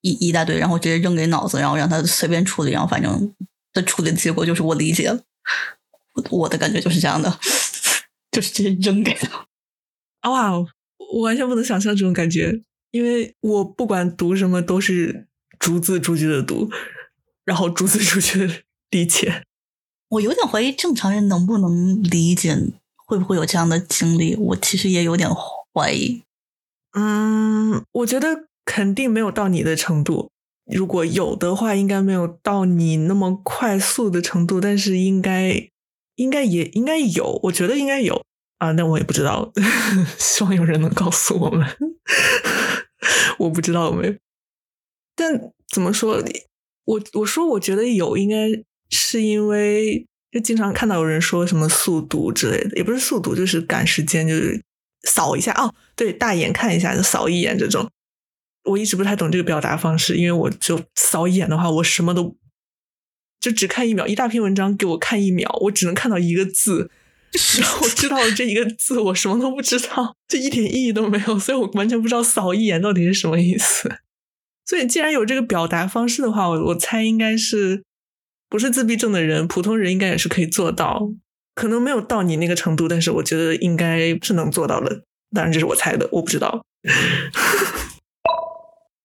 [0.00, 3.32] 一一大堆，然后直接扔给脑子，然后让他随便处理，然后反正
[3.72, 5.22] 的处理的结果就是我理解了。
[6.30, 7.38] 我的感觉就是这样的，
[8.32, 9.46] 就是直接扔给他。
[10.28, 15.28] 哇，我完全不能想象这种感觉，因为我不管读什么都是
[15.60, 16.68] 逐字逐句的读，
[17.44, 19.44] 然后逐字逐句的理解。
[20.08, 22.56] 我有点怀疑正常人能不能理解，
[23.06, 24.34] 会不会有这样的经历？
[24.34, 25.30] 我其实也有点
[25.72, 26.22] 怀疑。
[26.94, 30.30] 嗯，我觉得肯定没有到你的程度，
[30.66, 35.68] 如果有的话，应该没有到你那么快速的程度，但是应该
[36.16, 38.24] 应该也应该有，我觉得应该有。
[38.58, 39.52] 啊，那我也不知道，
[40.18, 41.66] 希望有人能告诉我们。
[43.38, 44.18] 我不知道没，
[45.20, 46.24] 但怎么说？
[46.86, 48.48] 我我说我觉得有，应该
[48.88, 54.58] 是因为就经常看到有人说什么速读之类的，也不是速读，就是赶时间，就是
[55.06, 57.86] 扫一下哦，对，大眼看一下就扫一眼这种。
[58.64, 62.34] 我一直不太懂这个表达方式，因为我就扫一眼的话，我什么都
[63.38, 66.90] 就只看一秒，一大篇文章给我看一秒，我只能看到一个字。
[67.60, 73.88] 然后我知道了这一个字，我什么都不知道，就一点意义都没有，所以我完全不知道扫一眼到底是什么意思。
[74.64, 77.82] 所以既然有这个表达方式的话，我我猜应该是
[78.48, 81.10] 不是自闭症的人，普通人应该也是可以做到，
[81.54, 85.04] 可能没有到你那个程度，但是我觉得应该是能做到的。
[85.34, 86.64] 当然这是我猜的，我不知道。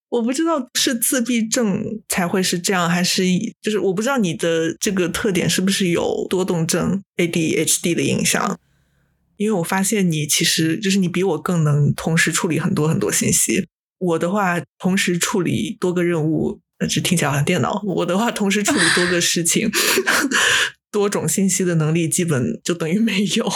[0.08, 3.24] 我不知道是自闭症才会是这样，还是
[3.60, 8.58] 就是我不知道你的这个特点是不是有多动症 ADHD 的影响？
[9.36, 13.66] 因为我发现你其实就是你比我更能同时处理很多很多信息。
[13.98, 17.82] 我的话，同时处理多个任务，这听起来好像电脑。
[17.86, 19.70] 我的话，同时处理多个事情、
[20.92, 23.50] 多种信息的能力，基本就等于没有。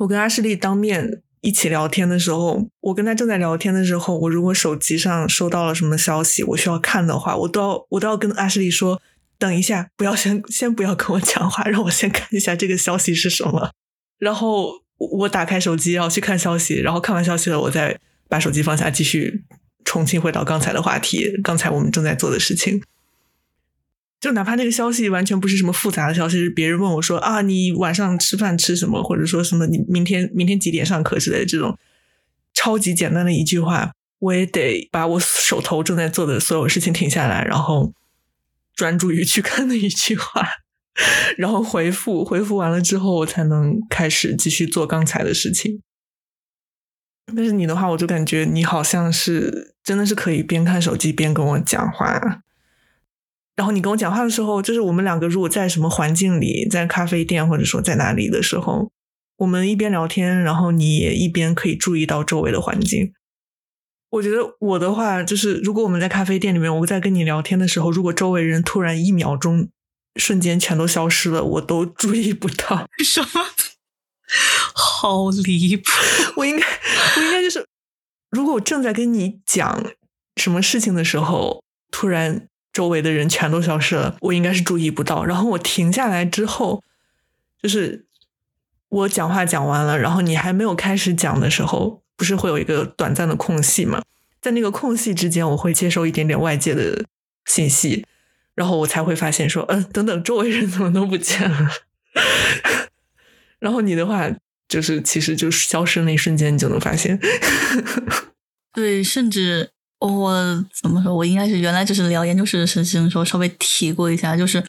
[0.00, 9.00] 我跟阿诗丽当面一起聊天的时候，我跟他正在聊天的时候，我如果手机上收到了什么消息，我需要看的话，我都要我都要跟阿诗丽说，
[9.38, 13.72] 等一下，不要先先不要跟我讲话，让我先看一下这个消息是什么。
[14.18, 17.98] 然后我打开手机，然后去看消息，然后看完消息了，我再
[18.28, 19.44] 把手机放下，继续
[19.84, 22.82] 重新回到刚才的话题，刚才我们正在做的事情。
[24.20, 31.78] 就哪怕那个消息完全不是什么复杂的消息，是别人问我说啊，你晚上吃饭吃什么，或者说什么你明天明天几点上课之类的这种
[32.52, 37.92] 超级简单的一句话，我也得把我手头正在做的所有事情停下来，然后
[38.74, 40.44] 专注于去看那一句话，
[41.36, 45.80] 然后回复回复完了之后，我才能开始继续做刚才的事情。
[47.36, 52.42] 但是你的话，我就感觉你好像是真的是可以边看手机边跟我讲话。
[53.56, 58.92] 然后你跟我讲话的时候，就是我们两个如果在什么环境里，在咖啡店或者说在哪里的时候，
[59.38, 63.12] 我们一边聊天，然后你也一边可以注意到周围的环境。
[64.10, 69.68] 我觉得我的话就是，如果我们在咖啡店里面，我在跟你聊天的时候，如果周围人突然一秒钟
[70.16, 72.86] 瞬间全都消失了，我都 注意不到。
[73.04, 73.44] 什么？
[74.74, 75.90] 好离谱！
[76.36, 76.66] 我应该，
[77.16, 77.66] 我应该就是，
[78.30, 79.84] 如果我正在跟你讲
[80.36, 82.46] 什么事情的时候，突然。
[82.70, 85.24] 周围的人全都消失了，我应该是注意不到。
[85.24, 86.84] 然后我停下来之后，
[87.60, 88.06] 就是
[88.88, 94.00] 我讲话讲完了，然后你还没有开始讲的时候，不是会有一个短暂的空隙吗？
[94.40, 97.04] 在那个空隙之间，我会接收一点点外界的
[97.46, 98.06] 信息，
[98.54, 101.68] 然后我才会发现说，嗯，等等，周围人怎么都不见了。
[103.60, 104.28] 然后你的话，
[104.68, 107.18] 就是其实就是消失那一瞬间，你就能发现。
[108.72, 109.70] 对，甚至。
[110.00, 111.12] 我怎么说？
[111.12, 114.64] 我应该是原来就是聊研究室的事情的时候稍微提过一下，就是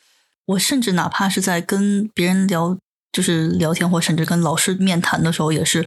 [0.48, 2.76] 我甚至哪怕是在跟别人聊，
[3.12, 5.86] 就是聊天或甚至跟老师面谈的时候，也是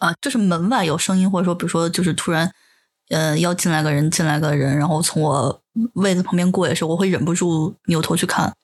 [0.00, 2.52] 啊，就是门外有声音，或者说比如说就是突然
[3.08, 5.62] 呃要进来个人，进来个人，然后从我
[5.94, 8.54] 位子旁边过也是，我会忍不住扭头去看，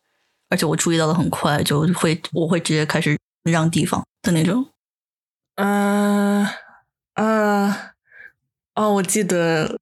[0.50, 4.66] 而且我注意到的很快，就会我会直接开始让地方的那种。
[5.56, 6.46] 嗯
[7.14, 7.72] 嗯
[8.74, 9.78] 哦，我记得。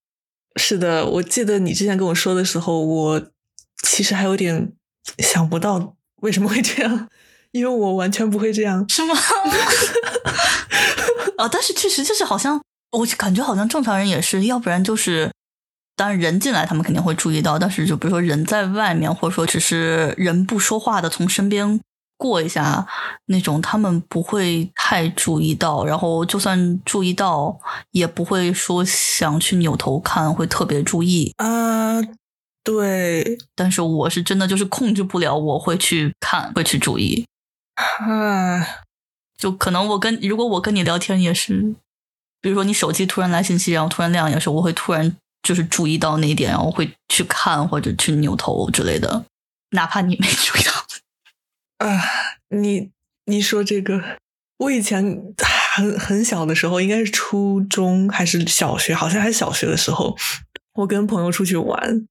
[0.61, 3.23] 是的，我记得你之前跟我说的时候，我
[3.85, 4.73] 其实还有点
[5.19, 7.09] 想不到为什么会这样，
[7.53, 9.15] 因为我完全不会这样，是吗？
[11.37, 15.31] 啊， 但是确实就是好像，我感觉好像正常人也是，要不然就是，
[15.95, 21.81] 当然人进来他们肯定会注意到，但是就比如说人在外面，或者说只是人不说话的从身边。
[22.19, 22.87] 过一下
[23.27, 27.59] 那种，他们不会太注意到，然后就算注意到，
[27.93, 32.03] 也不会说想去扭头看，会特别注意啊。
[32.63, 37.25] 对，但是我是真的就是控制不了，我会去看，会去注意。
[37.77, 38.67] 啊，
[39.39, 41.75] 就可能我跟如果我跟你聊天也是，
[42.43, 49.25] 比如说你手机突然来信息，然后突然亮也是，我会突然就是注意到那一点，然后会去看或者去扭头之类的，
[49.71, 50.78] 哪怕你没注意到。
[51.79, 52.03] 啊，
[52.51, 52.91] 你
[53.27, 54.19] 你说这个，
[54.59, 55.23] 我以前
[55.75, 60.17] 很很小的时候，应该是初中还是小学，好像还小学的时候，
[60.75, 62.07] 我跟朋友出去玩，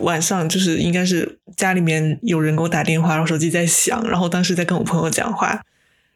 [0.00, 5.62] 晚上就是应该是家里面有人给我打电话，然后手机在响，然后当时在跟我朋友讲话，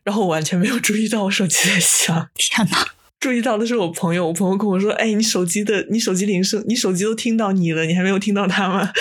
[0.02, 2.86] 然后我完全没有注意到我手机在响，天呐，
[3.20, 8.90] 注意到的是我朋友，我朋友跟我说：“哎，你手机的，你手机铃声，你手机都听到你了，你还没有听到他吗？”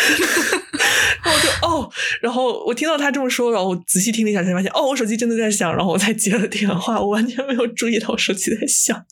[1.23, 1.91] 然后我就哦，
[2.21, 9.05] 然后我听到他这么说，然后我仔细听了一下，才发现哦，我手机真的在响，然后我才接了电话，我完全没有注意到我手机在响。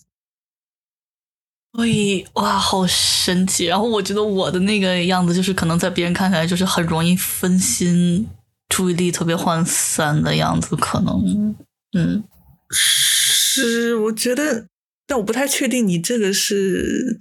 [1.74, 3.66] 所以，哇，好神奇！
[3.66, 8.28] 然后我觉得我的那个样子，就是可能在别人看起来就是很容易分心，
[8.70, 11.55] 注意力特别涣散的样子，可能，
[11.95, 12.24] 嗯，
[12.72, 14.68] 是，我觉得，
[15.08, 17.20] 但我不太确定你这个是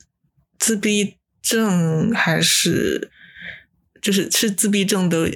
[0.59, 3.11] 自闭症还是。
[4.03, 5.33] 就是是自闭症的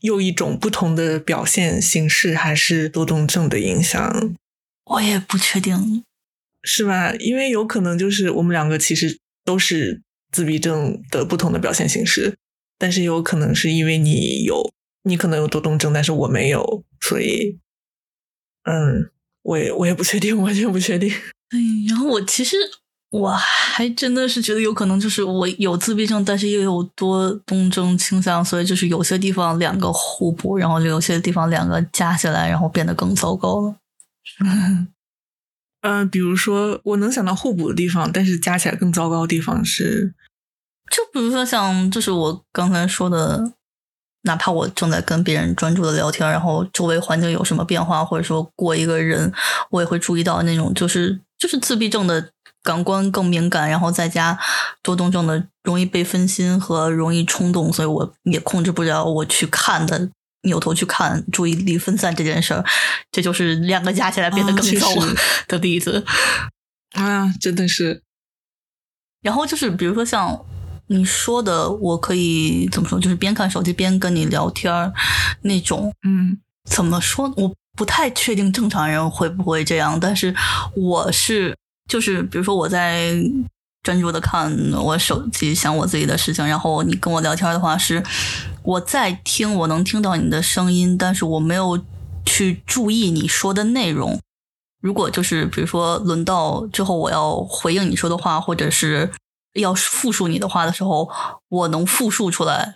[0.00, 4.34] 又一种不同的表现形式，还是多动症的影响？
[4.84, 6.02] 我也不确定，
[6.62, 7.12] 是吧？
[7.16, 10.00] 因为有可能就是我们两个其实都是
[10.32, 12.34] 自闭症的不同的表现形式，
[12.78, 17.58] 但是有可能是因为你有，你可能有多动症，但是我没有，所以，
[18.62, 19.10] 嗯，
[19.42, 21.12] 我也我也不确定，完全不确定。
[21.50, 22.56] 哎，然后我其实。
[23.10, 33.76] 我还真的是觉得有可能，就是我有自闭症，但是又有多动症倾向，所以就是有些地方两个互补，然后有些地方两个加起来，然后变得更糟糕了。
[35.82, 40.12] 嗯， 比如说我能想到互补的地方，但是加起来更糟糕的地方是，
[40.90, 43.52] 就比如说像就是我刚才说的，
[44.22, 49.32] 哪怕我正在跟别人专注的聊天，然后周围环境有什么变化，或者说过一个人，
[49.70, 52.30] 我也会注意到那种就是就是自闭症的
[52.62, 54.38] 感官更敏感，然后再加
[54.82, 60.08] 多动症的容易被分心和容易冲动，所以我也控制不了我去看的
[60.44, 62.64] 扭头去看，注意力分散这件事儿，
[63.12, 64.88] 这就是两个加起来变得更糟
[65.46, 66.02] 的例子
[66.94, 67.30] 啊！
[67.38, 68.02] 真的是。
[69.20, 70.42] 然后就是比如说像。
[70.88, 73.00] 你说的，我可以怎么说？
[73.00, 74.92] 就是边看手机边跟你聊天儿
[75.40, 76.38] 那种，嗯，
[76.70, 77.32] 怎么说？
[77.38, 80.34] 我不太确定正常人会不会这样，但是
[80.76, 81.56] 我是，
[81.88, 83.14] 就是比如说我在
[83.82, 88.02] 专注的看我手机，想我自己的事情，然后你跟我聊天的话，是
[88.62, 91.82] 我在听，我能听到你的声音，但是我没有
[92.24, 94.18] 去注意你说的内容。
[94.80, 99.10] 如果就是比如说轮到之后我要回应你说的话，或者是。
[99.54, 101.08] 要复述你的话的时候，
[101.48, 102.74] 我能复述出来，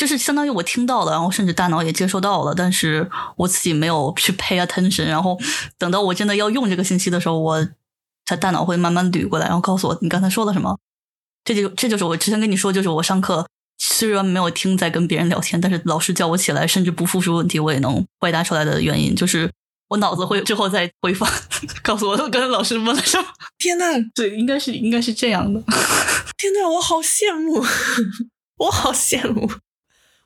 [0.00, 5.38] 就是相当于我听到了，然后甚至大脑也接收到了，但是我自己没有去 pay attention，然后
[5.76, 7.68] 等到我真的要用这个信息的时候，我
[8.24, 10.78] 他大脑会慢慢捋过来，然后告诉我你刚才说了什么。
[11.44, 13.46] 这就这就是我之前跟你说，就是我上课
[13.76, 19.50] 虽然没有听在跟别人聊天，但是老师叫我起来，甚至不复述问题，我也能回答出来的原因，就是。
[19.90, 21.28] 我脑子会之后再回放，
[21.82, 23.26] 告诉我刚才老师问了什么。
[23.58, 25.60] 天呐， 对，应该是应该是这样的。
[26.38, 27.60] 天呐，我好羡慕，
[28.58, 29.50] 我好羡慕。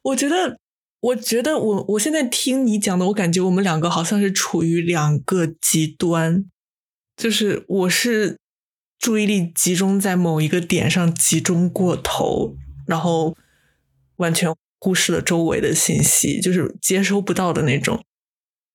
[0.04, 0.58] 我觉得，
[1.00, 6.44] 我觉得我我现在听你讲的，我感觉我们两个好像是处于两个极端，
[7.16, 8.38] 就是我是
[8.98, 12.54] 注意力集中在某一个点上集中过头，
[12.86, 13.34] 然后
[14.16, 18.04] 完全忽视了周围的信息，就是接收不到的那种。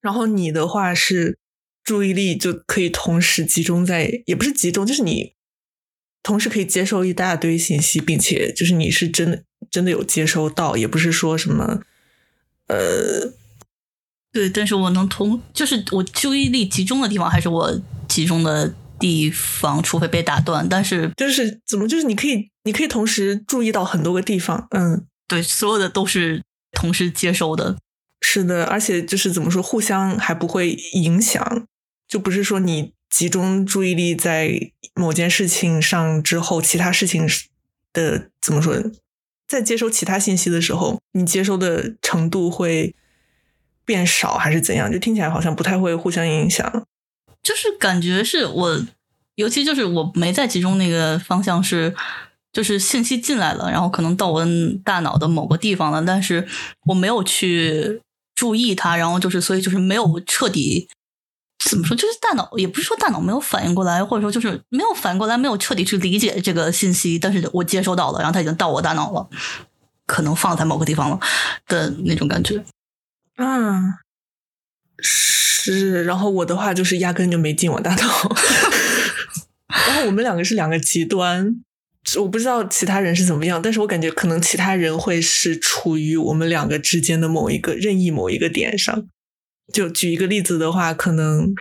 [0.02, 1.38] 然后你的话是
[1.84, 5.36] 注意力就可以同时集中在，也不是集中，就是你
[6.24, 11.82] 同时可以接受一大堆信息，并且就是你是真的真的有接收到，也不是说什么
[12.68, 13.34] 呃，
[14.32, 20.68] 对，但是我能同，就是我注意力集中的地方还是我集中的地方，除非被打断。
[20.70, 27.78] 但是就是怎么，就是你可以你可以同时注意到很多个地方，嗯，对，所有的都是同时接收的。
[28.22, 31.66] 是的，而且就是怎么说，互相还不会影响，
[32.08, 37.26] 就不是说你集中注意力在某件事情上之后，其他事情
[37.94, 38.76] 的怎么说，
[39.50, 42.96] 在接收其他信息的时候，你接收的程度会
[43.84, 44.90] 变少，还是怎样？
[44.90, 46.86] 就听起来好像不太会互相影响。
[47.44, 48.86] 就是感觉是我，
[49.36, 51.94] 尤其就是我没在集中那个方向是。
[52.52, 54.44] 就是信息进来了，然后可能到我
[54.84, 56.48] 大脑的某个地方了，但是
[56.86, 58.02] 我没有去。
[58.36, 60.88] 注意它，然后就是所以就是没有彻底
[61.60, 69.30] 怎么说，就是大脑也不是说大脑没有反应过来，或者说就是没有反应过来，没有彻底去理解这个信息，但是我接收到了，然后它已经到我大脑了，
[70.06, 71.20] 可能放在某个地方了
[71.68, 72.64] 的那种感觉。
[73.36, 73.94] 嗯，
[74.98, 76.04] 是。
[76.06, 78.36] 然后我的话就是压根就没进我大脑，
[79.88, 81.62] 然后我们两个是两个极端。
[82.18, 89.06] 我不知道其他人是怎么样，但是我感觉可能其他人会是处于我们两个之间的某一个任意某一个点上。
[89.72, 91.54] 就举一个例子的话，可能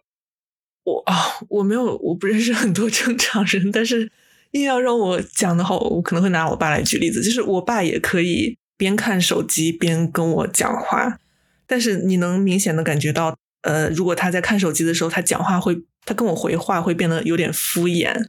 [0.84, 1.14] 我啊，
[1.48, 4.11] 我没有，我不认识很多正常人，但是
[4.52, 7.22] 硬要让我讲的话，我可能会拿我爸来举例子。
[7.22, 11.18] 就是我爸也可以边看手机边跟我讲话，
[11.66, 18.28] 但是你能明显的感觉到，呃，如果他在看手机的时候，他讲话会，他跟我回话会变得有点敷衍。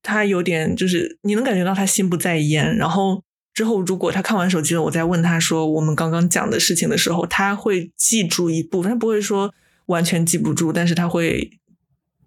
[0.00, 3.24] 他有点就是你能感觉到他心不在焉，然后
[3.58, 9.52] 之后如果他看完手机了，我再问他说我们刚刚讲的事情的时候，他会记住一部分，他不会说
[9.86, 11.58] 完全记不住，但是他会，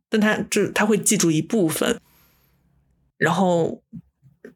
[0.10, 2.02] 但他就他会记住一部分，
[3.18, 3.82] 然后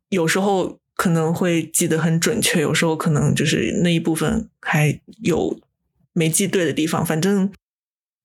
[0.09, 5.57] 有时候可能会记得很准确，有时候可能就是那一部分还有
[6.11, 7.49] 没记对的地方，反正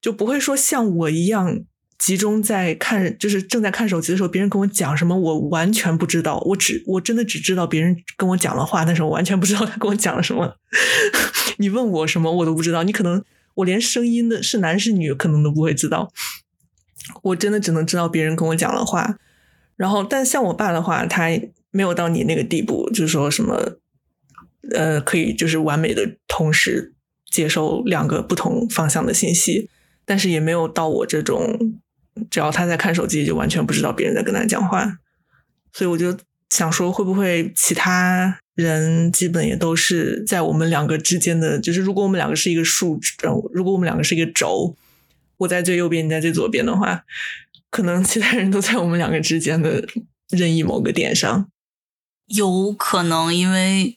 [0.00, 1.60] 就不会说像我一样。
[2.00, 6.38] 集中在看，就是正在看手机的时候，别人跟我讲什么，我完全不知道。
[6.46, 10.56] 我只我真的只知道别人跟我讲了话，但是我完全不知道他跟我讲了什么。
[11.58, 12.84] 你问我什么，我都不知道。
[12.84, 13.22] 你可能
[13.56, 16.10] 我连声音的是男是女，可能都不会知道。
[17.22, 19.18] 我真的只能知道别人跟我讲了话。
[19.76, 21.28] 然后，但像我爸的话，他
[21.70, 23.76] 没有到你那个地步，就是说什么，
[24.72, 26.94] 呃，可以就是完美的同时
[27.30, 29.68] 接收两个不同方向的信息，
[30.06, 31.78] 但是也没有到我这种。
[32.30, 34.98] 只要他在看手机，就完全不知道别人在跟他讲话，
[35.72, 36.16] 所以我就
[36.50, 41.58] 想说，会不会其他人基本也都是在我们两个之间的？
[41.58, 42.98] 就是如果我们两个是一个数，
[43.52, 44.76] 如果我们两个是一个轴，
[45.38, 47.04] 我在最右边，你在最左边的话，
[47.70, 49.86] 可能其他人都在我们两个之间的
[50.28, 51.48] 任意某个点上。
[52.26, 53.96] 有可能，因为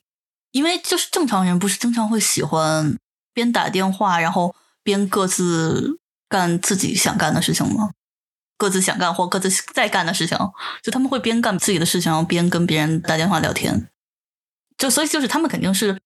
[0.52, 2.98] 因为就是正常人不是经常会喜欢
[3.34, 6.00] 边打电话，然后边各自
[6.30, 7.92] 干自己想干的事情吗？
[8.64, 10.38] 各自想干或各自在干的事情，
[10.82, 13.90] 就他们会边干自己的事情，然后边跟别人打电话聊天。
[14.78, 16.00] 就所以就是他们肯定是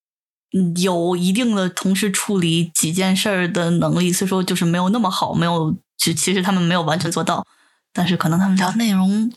[0.82, 7.46] 有一定的同时处理几件事儿的能力，所以说就是没有那么好，没有其其实他们没有完全做到，
[7.94, 9.32] 但是可能他们聊内容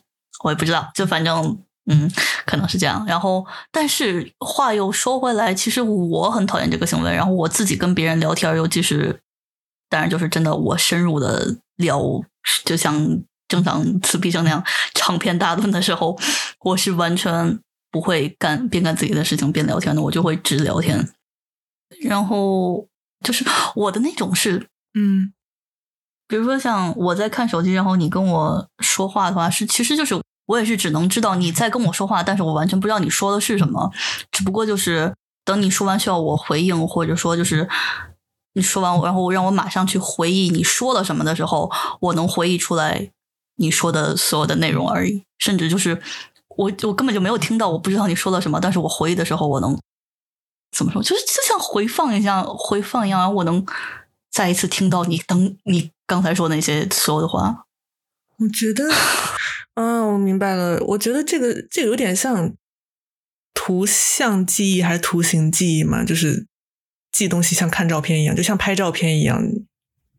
[0.45, 1.59] 我也不知道，就反正
[1.91, 2.11] 嗯
[2.47, 3.05] 可能是这样。
[3.07, 7.15] 然后但是话又说回来，其实我很讨厌这个行为。
[7.15, 9.21] 然后我自己跟别人聊天，尤其是
[9.91, 12.01] 当然就是真的我深入的聊，
[12.65, 14.63] 就像正常自闭症那样
[14.95, 16.19] 长篇大论的时候，
[16.61, 17.59] 我是完全。
[17.93, 21.13] 不会干边干自己的事情边聊天的，我就会只聊天。
[22.03, 22.87] 然后
[23.25, 25.33] 就是我的那种是，嗯，
[26.29, 30.15] 比如说像我在看手机，然后你跟我说话的话，是其实就是
[30.47, 33.91] 我也是只能知道你在跟我说话，但是我完全不知道你说的是什么。
[34.31, 35.13] 只不过就是
[35.45, 37.69] 等你说完需要我回应，或者说就是
[38.55, 41.71] 你说完，然后让我马上去回忆你说了什么的时候，
[42.01, 43.11] 我能回忆出来
[43.57, 46.03] 你说的所有的内容而已，甚至就是。
[46.57, 49.81] 我我根本就没有听到，我不知道你说了什么，但是我回忆的时候，我能
[50.77, 51.01] 怎么说？
[51.01, 53.65] 就是就像回放一样，回放一样，我能
[54.31, 57.65] 再一次听到你等你刚才说那些所有的话。
[58.39, 58.93] 我觉得，
[59.75, 60.79] 啊，我明白了。
[60.89, 62.53] 我觉得这个这个有点像
[63.55, 66.05] 图像记忆还是图形记忆嘛？
[66.05, 66.47] 就是
[67.13, 69.43] 记东西像看照片一样，就像拍照片一样。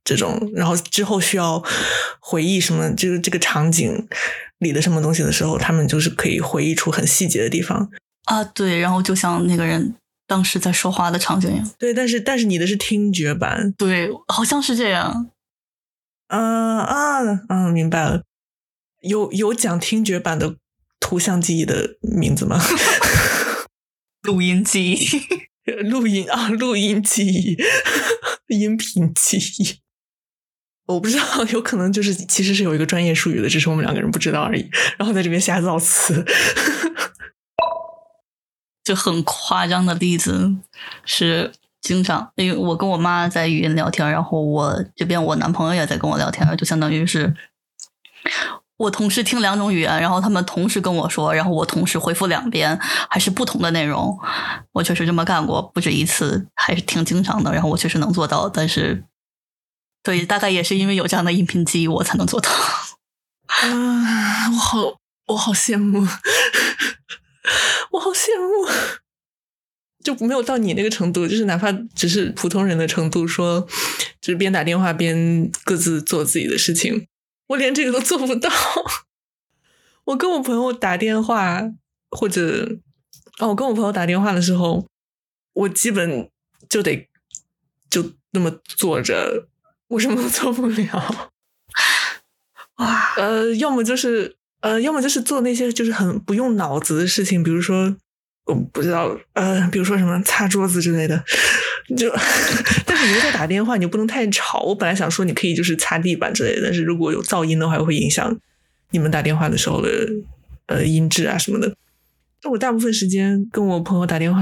[0.03, 1.63] 这种，然后之后需要
[2.19, 4.07] 回忆什么，就是这个场景
[4.57, 7.87] 里的什么东西的时候，他们就是可以回忆出很细节的地方
[8.23, 8.43] 啊。
[8.43, 9.93] 对，然后就像那个人
[10.25, 11.71] 当时在说话的场景一样。
[11.77, 15.29] 对，但是但是你的是听觉版，对，好像是这样。
[16.29, 17.19] 嗯啊
[17.49, 18.23] 嗯，明白了。
[19.01, 20.55] 有有讲听觉版的
[20.99, 22.59] 图像记忆的名字吗？
[24.23, 24.97] 录音记忆，
[25.65, 27.57] 录音啊，录音记忆，
[28.47, 29.79] 音频记忆。
[30.87, 34.69] 我不知道，有可能就是其实是有一个专业术语的，只是我们两个人不知道而已。
[34.97, 36.25] 然后在这边瞎造词，
[38.83, 40.53] 就很夸张的例子
[41.05, 47.33] 是经常，因为我跟我妈在语音聊天，然后我这边我男朋友也在跟我聊天，就相当于是
[48.81, 52.77] 我同时听两种语言，然后他们同时跟我说，然后我同时回复两遍，
[53.09, 54.17] 还是不同的内容。
[54.71, 57.53] 我确实这么干过不止一次，还是挺经常的。
[57.53, 59.05] 然后我确实能做到，但是。
[60.03, 62.49] 对，大概也是因为有这样的音频记忆，我才能做到。
[62.49, 64.95] 啊，我好，
[65.27, 65.99] 我好羡慕，
[67.91, 68.67] 我好羡慕，
[70.03, 73.67] 就没有到你那个程度，就是哪怕只是普通人的程度，说
[74.19, 77.05] 就是边打电话边各自做自己的事情，
[77.51, 78.49] 我连这个都做不到。
[80.05, 81.61] 我跟我朋友打电话，
[82.09, 82.77] 或者
[83.39, 84.87] 哦，我跟我朋友打电话的时候，
[85.53, 86.29] 我基本
[86.69, 87.09] 就得
[87.89, 89.47] 就那么坐着。
[89.89, 91.31] 我什么都做不了，
[92.77, 97.97] 哇，呃，要么就是呃，要么就是做那些就是很不用脑子的事情，比如说
[98.45, 101.25] 我不知道，呃，比如说什么擦桌子之类的，
[101.95, 102.09] 就，
[102.85, 104.59] 但是你又在打电话，你就不能太吵。
[104.61, 108.37] 我本来想说你可以就是擦地板之类的，但是如果有噪音的话，会影响
[108.91, 109.89] 你们打电话的时候的
[110.67, 111.75] 呃音质啊什么的。
[112.43, 114.41] 那我大部分时间跟我朋友打电话，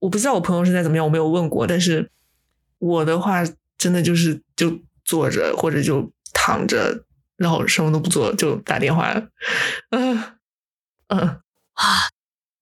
[0.00, 2.10] 我不知道我朋友是在怎么样，我没有问过，但是
[2.78, 3.44] 我的话。
[3.78, 7.02] 真的就是就坐着或者就躺着，
[7.36, 9.12] 然后什么都不做就打电话，
[9.90, 10.22] 嗯
[11.08, 11.18] 嗯
[11.72, 12.08] 啊！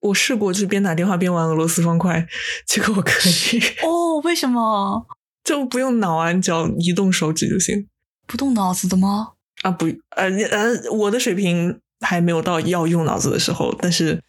[0.01, 2.26] 我试过就是边打电话边玩俄罗斯方块，
[2.66, 4.20] 结果我可以哦。
[4.24, 5.07] 为什么？
[5.44, 7.86] 就不用脑啊，你只要移动手指就行。
[8.26, 9.32] 不动脑子的吗？
[9.62, 9.86] 啊不
[10.16, 14.22] 呃呃，我的水平还没有到要用脑子的时候，但是。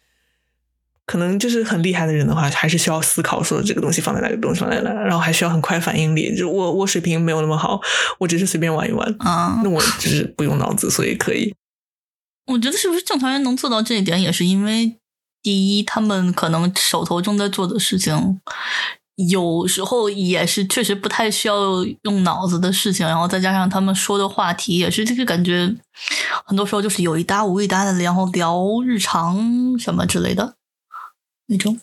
[1.04, 6.34] 可能就是很厉害的人的话，还是需要思考说这个东西放在哪个东西放在哪，然后还需要很快反应力。
[6.34, 7.80] 就我我水平没有那么好，
[8.20, 9.60] 我只是随便玩一玩啊。
[9.64, 11.52] 那我只是不用脑子，所以可以。
[12.46, 14.96] 我觉得是不是正常人能做到这一点，也是因为
[15.42, 18.40] 第一，他们可能手头正在做的事情，
[19.28, 25.74] 有时候也是确实不太需要用脑子的事情，然后再加上他们说的话题也是这个感觉，
[26.46, 30.54] 很多时候就是有一搭无一搭的，然后聊日常什么之类的。
[31.46, 31.80] 那种，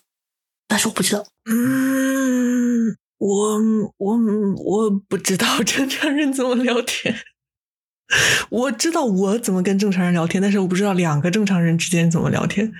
[0.67, 1.25] 但是我不知道。
[1.45, 3.59] 嗯，我
[3.97, 4.17] 我
[4.63, 7.15] 我不知道 正常人怎么聊天。
[8.49, 12.71] 我知道我怎么跟正常人聊天，但是我不知道两个正常人之间怎么聊天。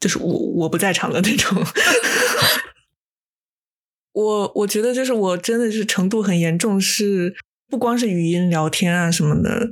[0.00, 1.62] 就是我我不在场的那种。
[4.12, 7.36] 我我觉得就是我真的是程度很严重，是
[7.68, 9.70] 不光是语音聊天啊什么的，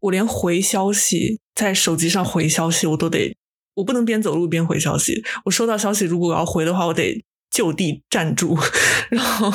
[0.00, 3.36] 我连回消息在手机上回消息我都得。
[3.74, 5.24] 我不能边走路边回消息。
[5.46, 8.54] 我收到消息，如果我要回的话，我得就地站住，
[9.08, 9.50] 然后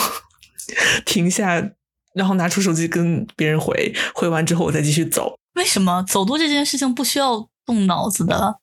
[1.06, 1.70] 停下，
[2.16, 3.94] 然后拿出手机跟别人回。
[4.16, 5.38] 回完之后，我再继续走。
[5.54, 8.60] 为什么走路这件事情不需要动脑子的？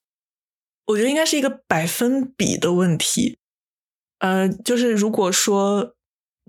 [0.87, 3.39] 我觉得应该是一个百分比的问题。
[4.18, 5.95] 呃，就是如果说，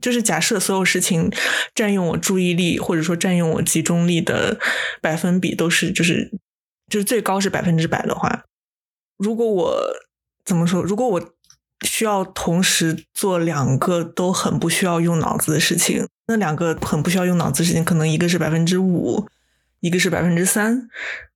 [0.02, 1.32] 就是假设所有事情
[1.76, 4.60] 占用我注意力，或者说占用我集中力的
[5.02, 6.32] 百分比都是，就是
[6.90, 8.44] 就是最高是百分之百的话，
[9.18, 9.82] 如果我
[10.44, 10.82] 怎么说？
[10.84, 11.34] 如果我
[11.86, 19.28] 需要同时做两个都很不需要用脑子的事情，那两个很不需要用脑子的事情，可能一个是百分之五。
[19.82, 20.90] 一个是百分之三，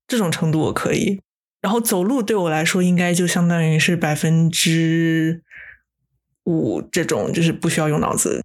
[0.08, 1.22] 这种程度我可以。
[1.62, 5.44] 然后走路对我来说，应该就相当于是百分之
[6.46, 8.44] 五这种，就是不需要用脑子。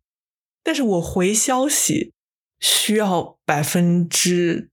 [0.63, 2.13] 但是我回消息
[2.59, 4.71] 需要百分之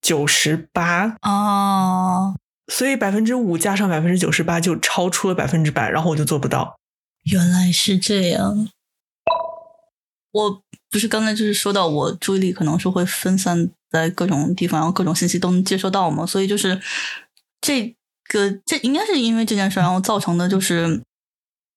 [0.00, 2.34] 九十八啊，
[2.68, 6.78] 所以百分之五加上百分之九十八就超出了百分之百，然后我就做不到。
[7.24, 8.68] 原来是这样。
[10.30, 16.80] 我不是刚才就是说到我注意力可能是会分散在各种地方，然后各种信息都能接收到嘛，所以就是
[17.66, 17.96] 这
[18.28, 21.02] 个这应该是因为这件事，然后造成的就是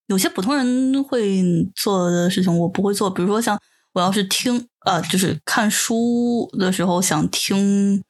[0.06, 1.44] 有些普通人会
[1.76, 3.60] 做的事情我不会做，比如说像
[3.94, 8.04] 我要是听呃就是看书的时候想听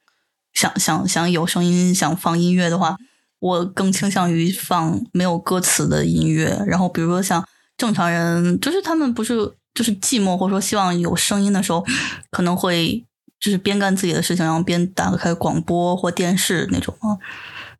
[0.52, 2.96] 想想想有声音想放音乐的话，
[3.38, 7.42] 我更倾向于放没有歌词的音乐，然后比如说像
[7.78, 9.56] 正常人就是他们不是。
[9.72, 11.82] 就是寂寞，或者说希望有声音的时候，
[12.28, 13.06] 可能会
[13.38, 17.16] 就是边干自己的事情，然后边打开广播或电视那种啊。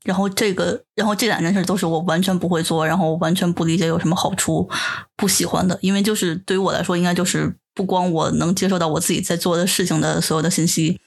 [0.04, 4.68] 然后这个，然后这两件事都是我完全不会做，然后完全不理解有什么好处，
[5.16, 5.78] 不喜欢的。
[5.82, 10.98] 因为就是对于我来说，应该就是不光我能接受到我自己在做的事情的所有的信息，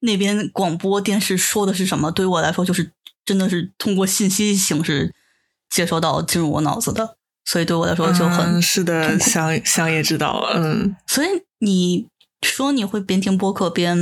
[0.00, 2.92] 那边广播电视说的是什么，对于我来说就是
[3.24, 5.14] 真的是通过信息形式
[5.70, 7.16] 接收到进入我脑子的。
[7.44, 10.96] 所以对我来说就很是的，想想也知道，嗯。
[11.06, 11.28] 所以
[11.60, 12.08] 你
[12.42, 13.96] 说你会边听播客边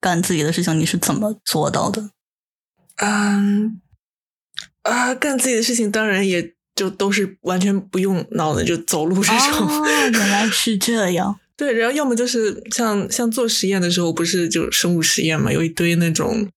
[0.00, 2.08] 干自己的事情，你是怎么做到的？
[2.96, 3.80] 嗯
[4.82, 9.84] 啊，干自己的事情当然也就都是完全不用脑子，就走路这种。
[9.86, 11.38] 原来是这样。
[11.56, 16.48] 对，然后要么就是像像做实验的时候，不是就生物实验嘛，有一堆那种。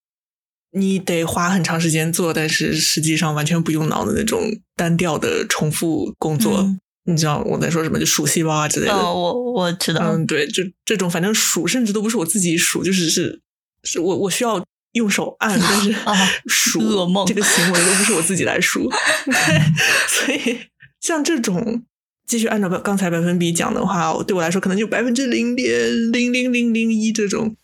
[0.71, 6.69] 你得花很长时间做，但是实际上完全不用脑的那种单调的重复工作，
[7.05, 7.97] 你知道我在说什么？
[7.97, 8.93] 就数细胞啊之类的。
[8.93, 10.01] 哦，我我知道。
[10.03, 13.41] 嗯，对，就这种，反正数，甚至都不是我自己数，就是是
[13.83, 14.63] 是我我需要
[14.97, 15.95] 用手按，但是
[16.47, 18.91] 数噩梦这个行为都不是我自己来数。
[20.07, 20.59] 所以
[20.99, 21.83] 像这种
[22.25, 27.55] 继续按照刚才百分比讲的话，对我来说可能就百分之零点零零零零一这种。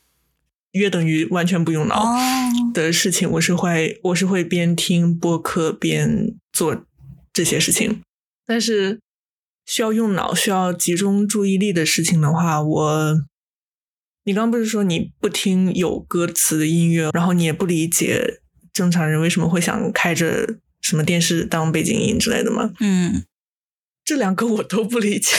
[0.72, 2.04] 约等于完全不用脑
[2.74, 6.84] 的事情，我是会我是会边听播客边做
[7.32, 8.02] 这些事情。
[8.48, 9.00] 但是
[9.68, 13.22] 需要用脑、需要集中注意力的事情的话，我
[14.26, 22.74] 你刚刚不是说你不听有歌词的音乐，然后你也不理解正常人为什么会想开着什么电视当背景音之类的吗？
[22.80, 23.24] 嗯，
[24.06, 25.32] 这两个我都不理解，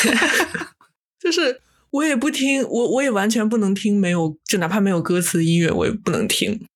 [1.21, 1.61] 就是。
[1.95, 6.67] 我也不听，我我也完全不能听没有，就哪怕没有歌词的音乐，我也不能听。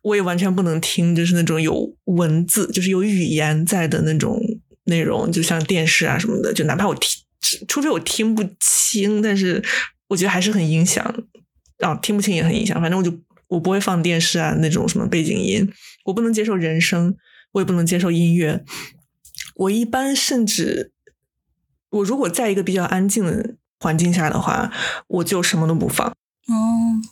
[0.00, 4.40] 我也完全不能听，就是那种有文字，就是有语言在的那种
[4.84, 6.54] 内容，就像电视啊什么的。
[6.54, 7.22] 就哪怕我听，
[7.68, 9.62] 除非我听不清，但是
[10.08, 11.04] 我觉得还是很影响。
[11.78, 12.80] 啊，听不清也很影响。
[12.80, 13.16] 反正我就
[13.48, 15.70] 我不会放电视啊那种什么背景音，
[16.04, 17.16] 我不能接受人声，
[17.52, 18.64] 我也不能接受音乐。
[19.56, 20.92] 我一般甚至，
[21.90, 23.56] 我如果在一个比较安静的。
[23.78, 24.72] 环境下的话，
[25.06, 26.08] 我就什么都不放。
[26.08, 26.54] 哦，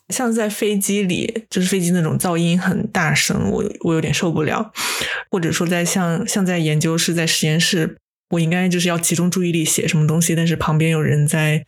[0.08, 4.72] 像在飞机里，就是飞机那种噪音很大声，我我有点受不了。
[5.30, 7.98] 或者说，在像像在研究室、在实验室，
[8.30, 11.66] 我应该就是要集中注意力写什么东西，但是旁边有人在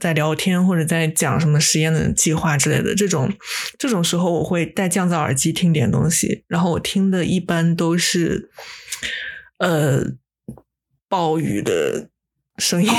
[0.00, 3.32] 在聊天或者在讲什么实验的计划之类的，这种
[3.78, 6.44] 这种时候，我会戴降噪耳机听点东西。
[6.48, 8.50] 然后我听的一般都是
[9.58, 10.02] 呃
[11.08, 12.08] 暴雨的。
[12.58, 12.90] 声音，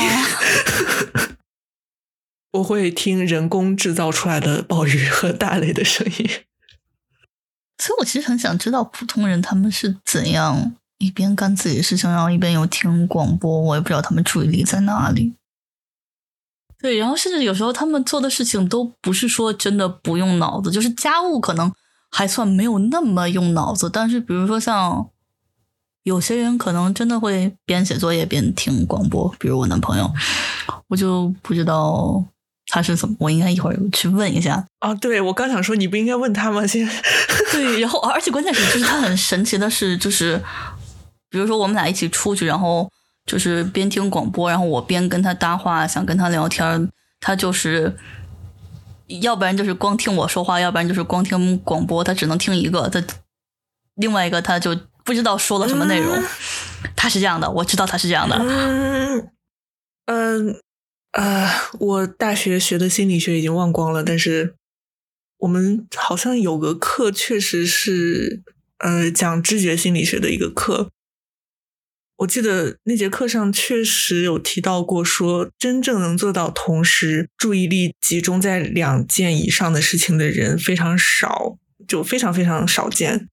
[2.54, 6.28] 我会听人工制造出来的暴雨和大雷的声音。
[7.78, 13.62] 所以，我其实很想知道普通人他们是怎样一边干自己的事情，然后一边又听广播。
[13.62, 15.36] 我也不知道他们注意力在哪里。
[16.82, 21.72] 对，然后甚至有时候他们做的事情都不是说真的不用脑子，就是家务可能
[22.10, 25.08] 还算没有那么用脑子，但是比如说像。
[26.04, 30.12] 有些人可能真的会边写作业边听广播，比如我男朋友，
[30.88, 32.26] 我就不知道
[32.70, 33.16] 他是怎么？
[33.20, 34.66] 我应该一会儿去问一下。
[34.80, 36.66] 啊，对我刚想说，你不应该问他吗？
[36.66, 36.90] 先
[37.52, 40.42] 对，然后而且关键是，就是他很神奇的是，就是
[41.30, 42.92] 比如说我们俩一起出去，然后
[43.32, 46.90] 就是边听广播，然后我边跟他搭话，想跟他聊天，
[47.22, 47.96] 他就是
[49.22, 53.02] 要不然就是光听我说话，要不然就是光听广播，他只能听一个，他
[53.96, 56.14] 另外一个他就不知道说了什么内容。
[56.98, 58.36] 他是这样的，我知道他是这样的。
[58.38, 59.30] 嗯
[60.08, 60.62] 嗯
[61.14, 64.56] 呃，我大学学的心理学已经忘光了，但是
[65.38, 68.42] 我们好像有个课，确实是
[68.80, 70.90] 呃讲知觉心理学的一个课。
[72.22, 81.58] 我记得那节课上确实有提到过，说真正能做到同时注意力集中在两件以上的事情的人非常少，
[81.88, 83.28] 就非常非常少见。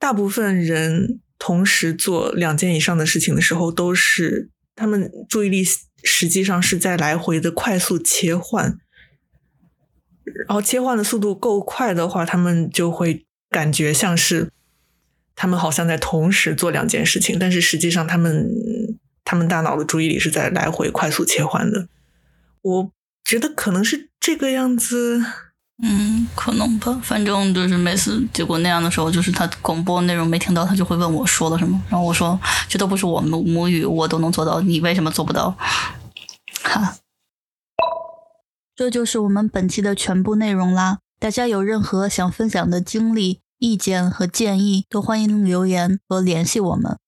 [0.00, 5.64] 大部分人同时做两件以上的事情的时候，都是他们注意力
[6.02, 8.76] 实际上是在来回的快速切换，
[10.46, 14.50] 然后切换的速度够快的话，他们就会感觉像是
[15.34, 18.48] 他们好像在同时做两件事情，但是实际上他们
[19.24, 21.88] 他们大脑的注意力是在来回快速切换的。
[22.62, 22.90] 我
[23.24, 25.24] 觉得可能是这个样子。
[25.82, 27.00] 嗯，可能吧。
[27.02, 35.50] 反正就是每次结果那样的时候，就是他广播内容没听到，他就会问我说了什么，然后我说这都不是我母母语，我都能做到，你为什么做不到？
[36.62, 36.96] 哈，
[38.76, 40.98] 这就是我们本期的全部内容啦。
[41.18, 46.98] 大家有任何想分享的经历、意见和建议，都欢迎留言和联系我们。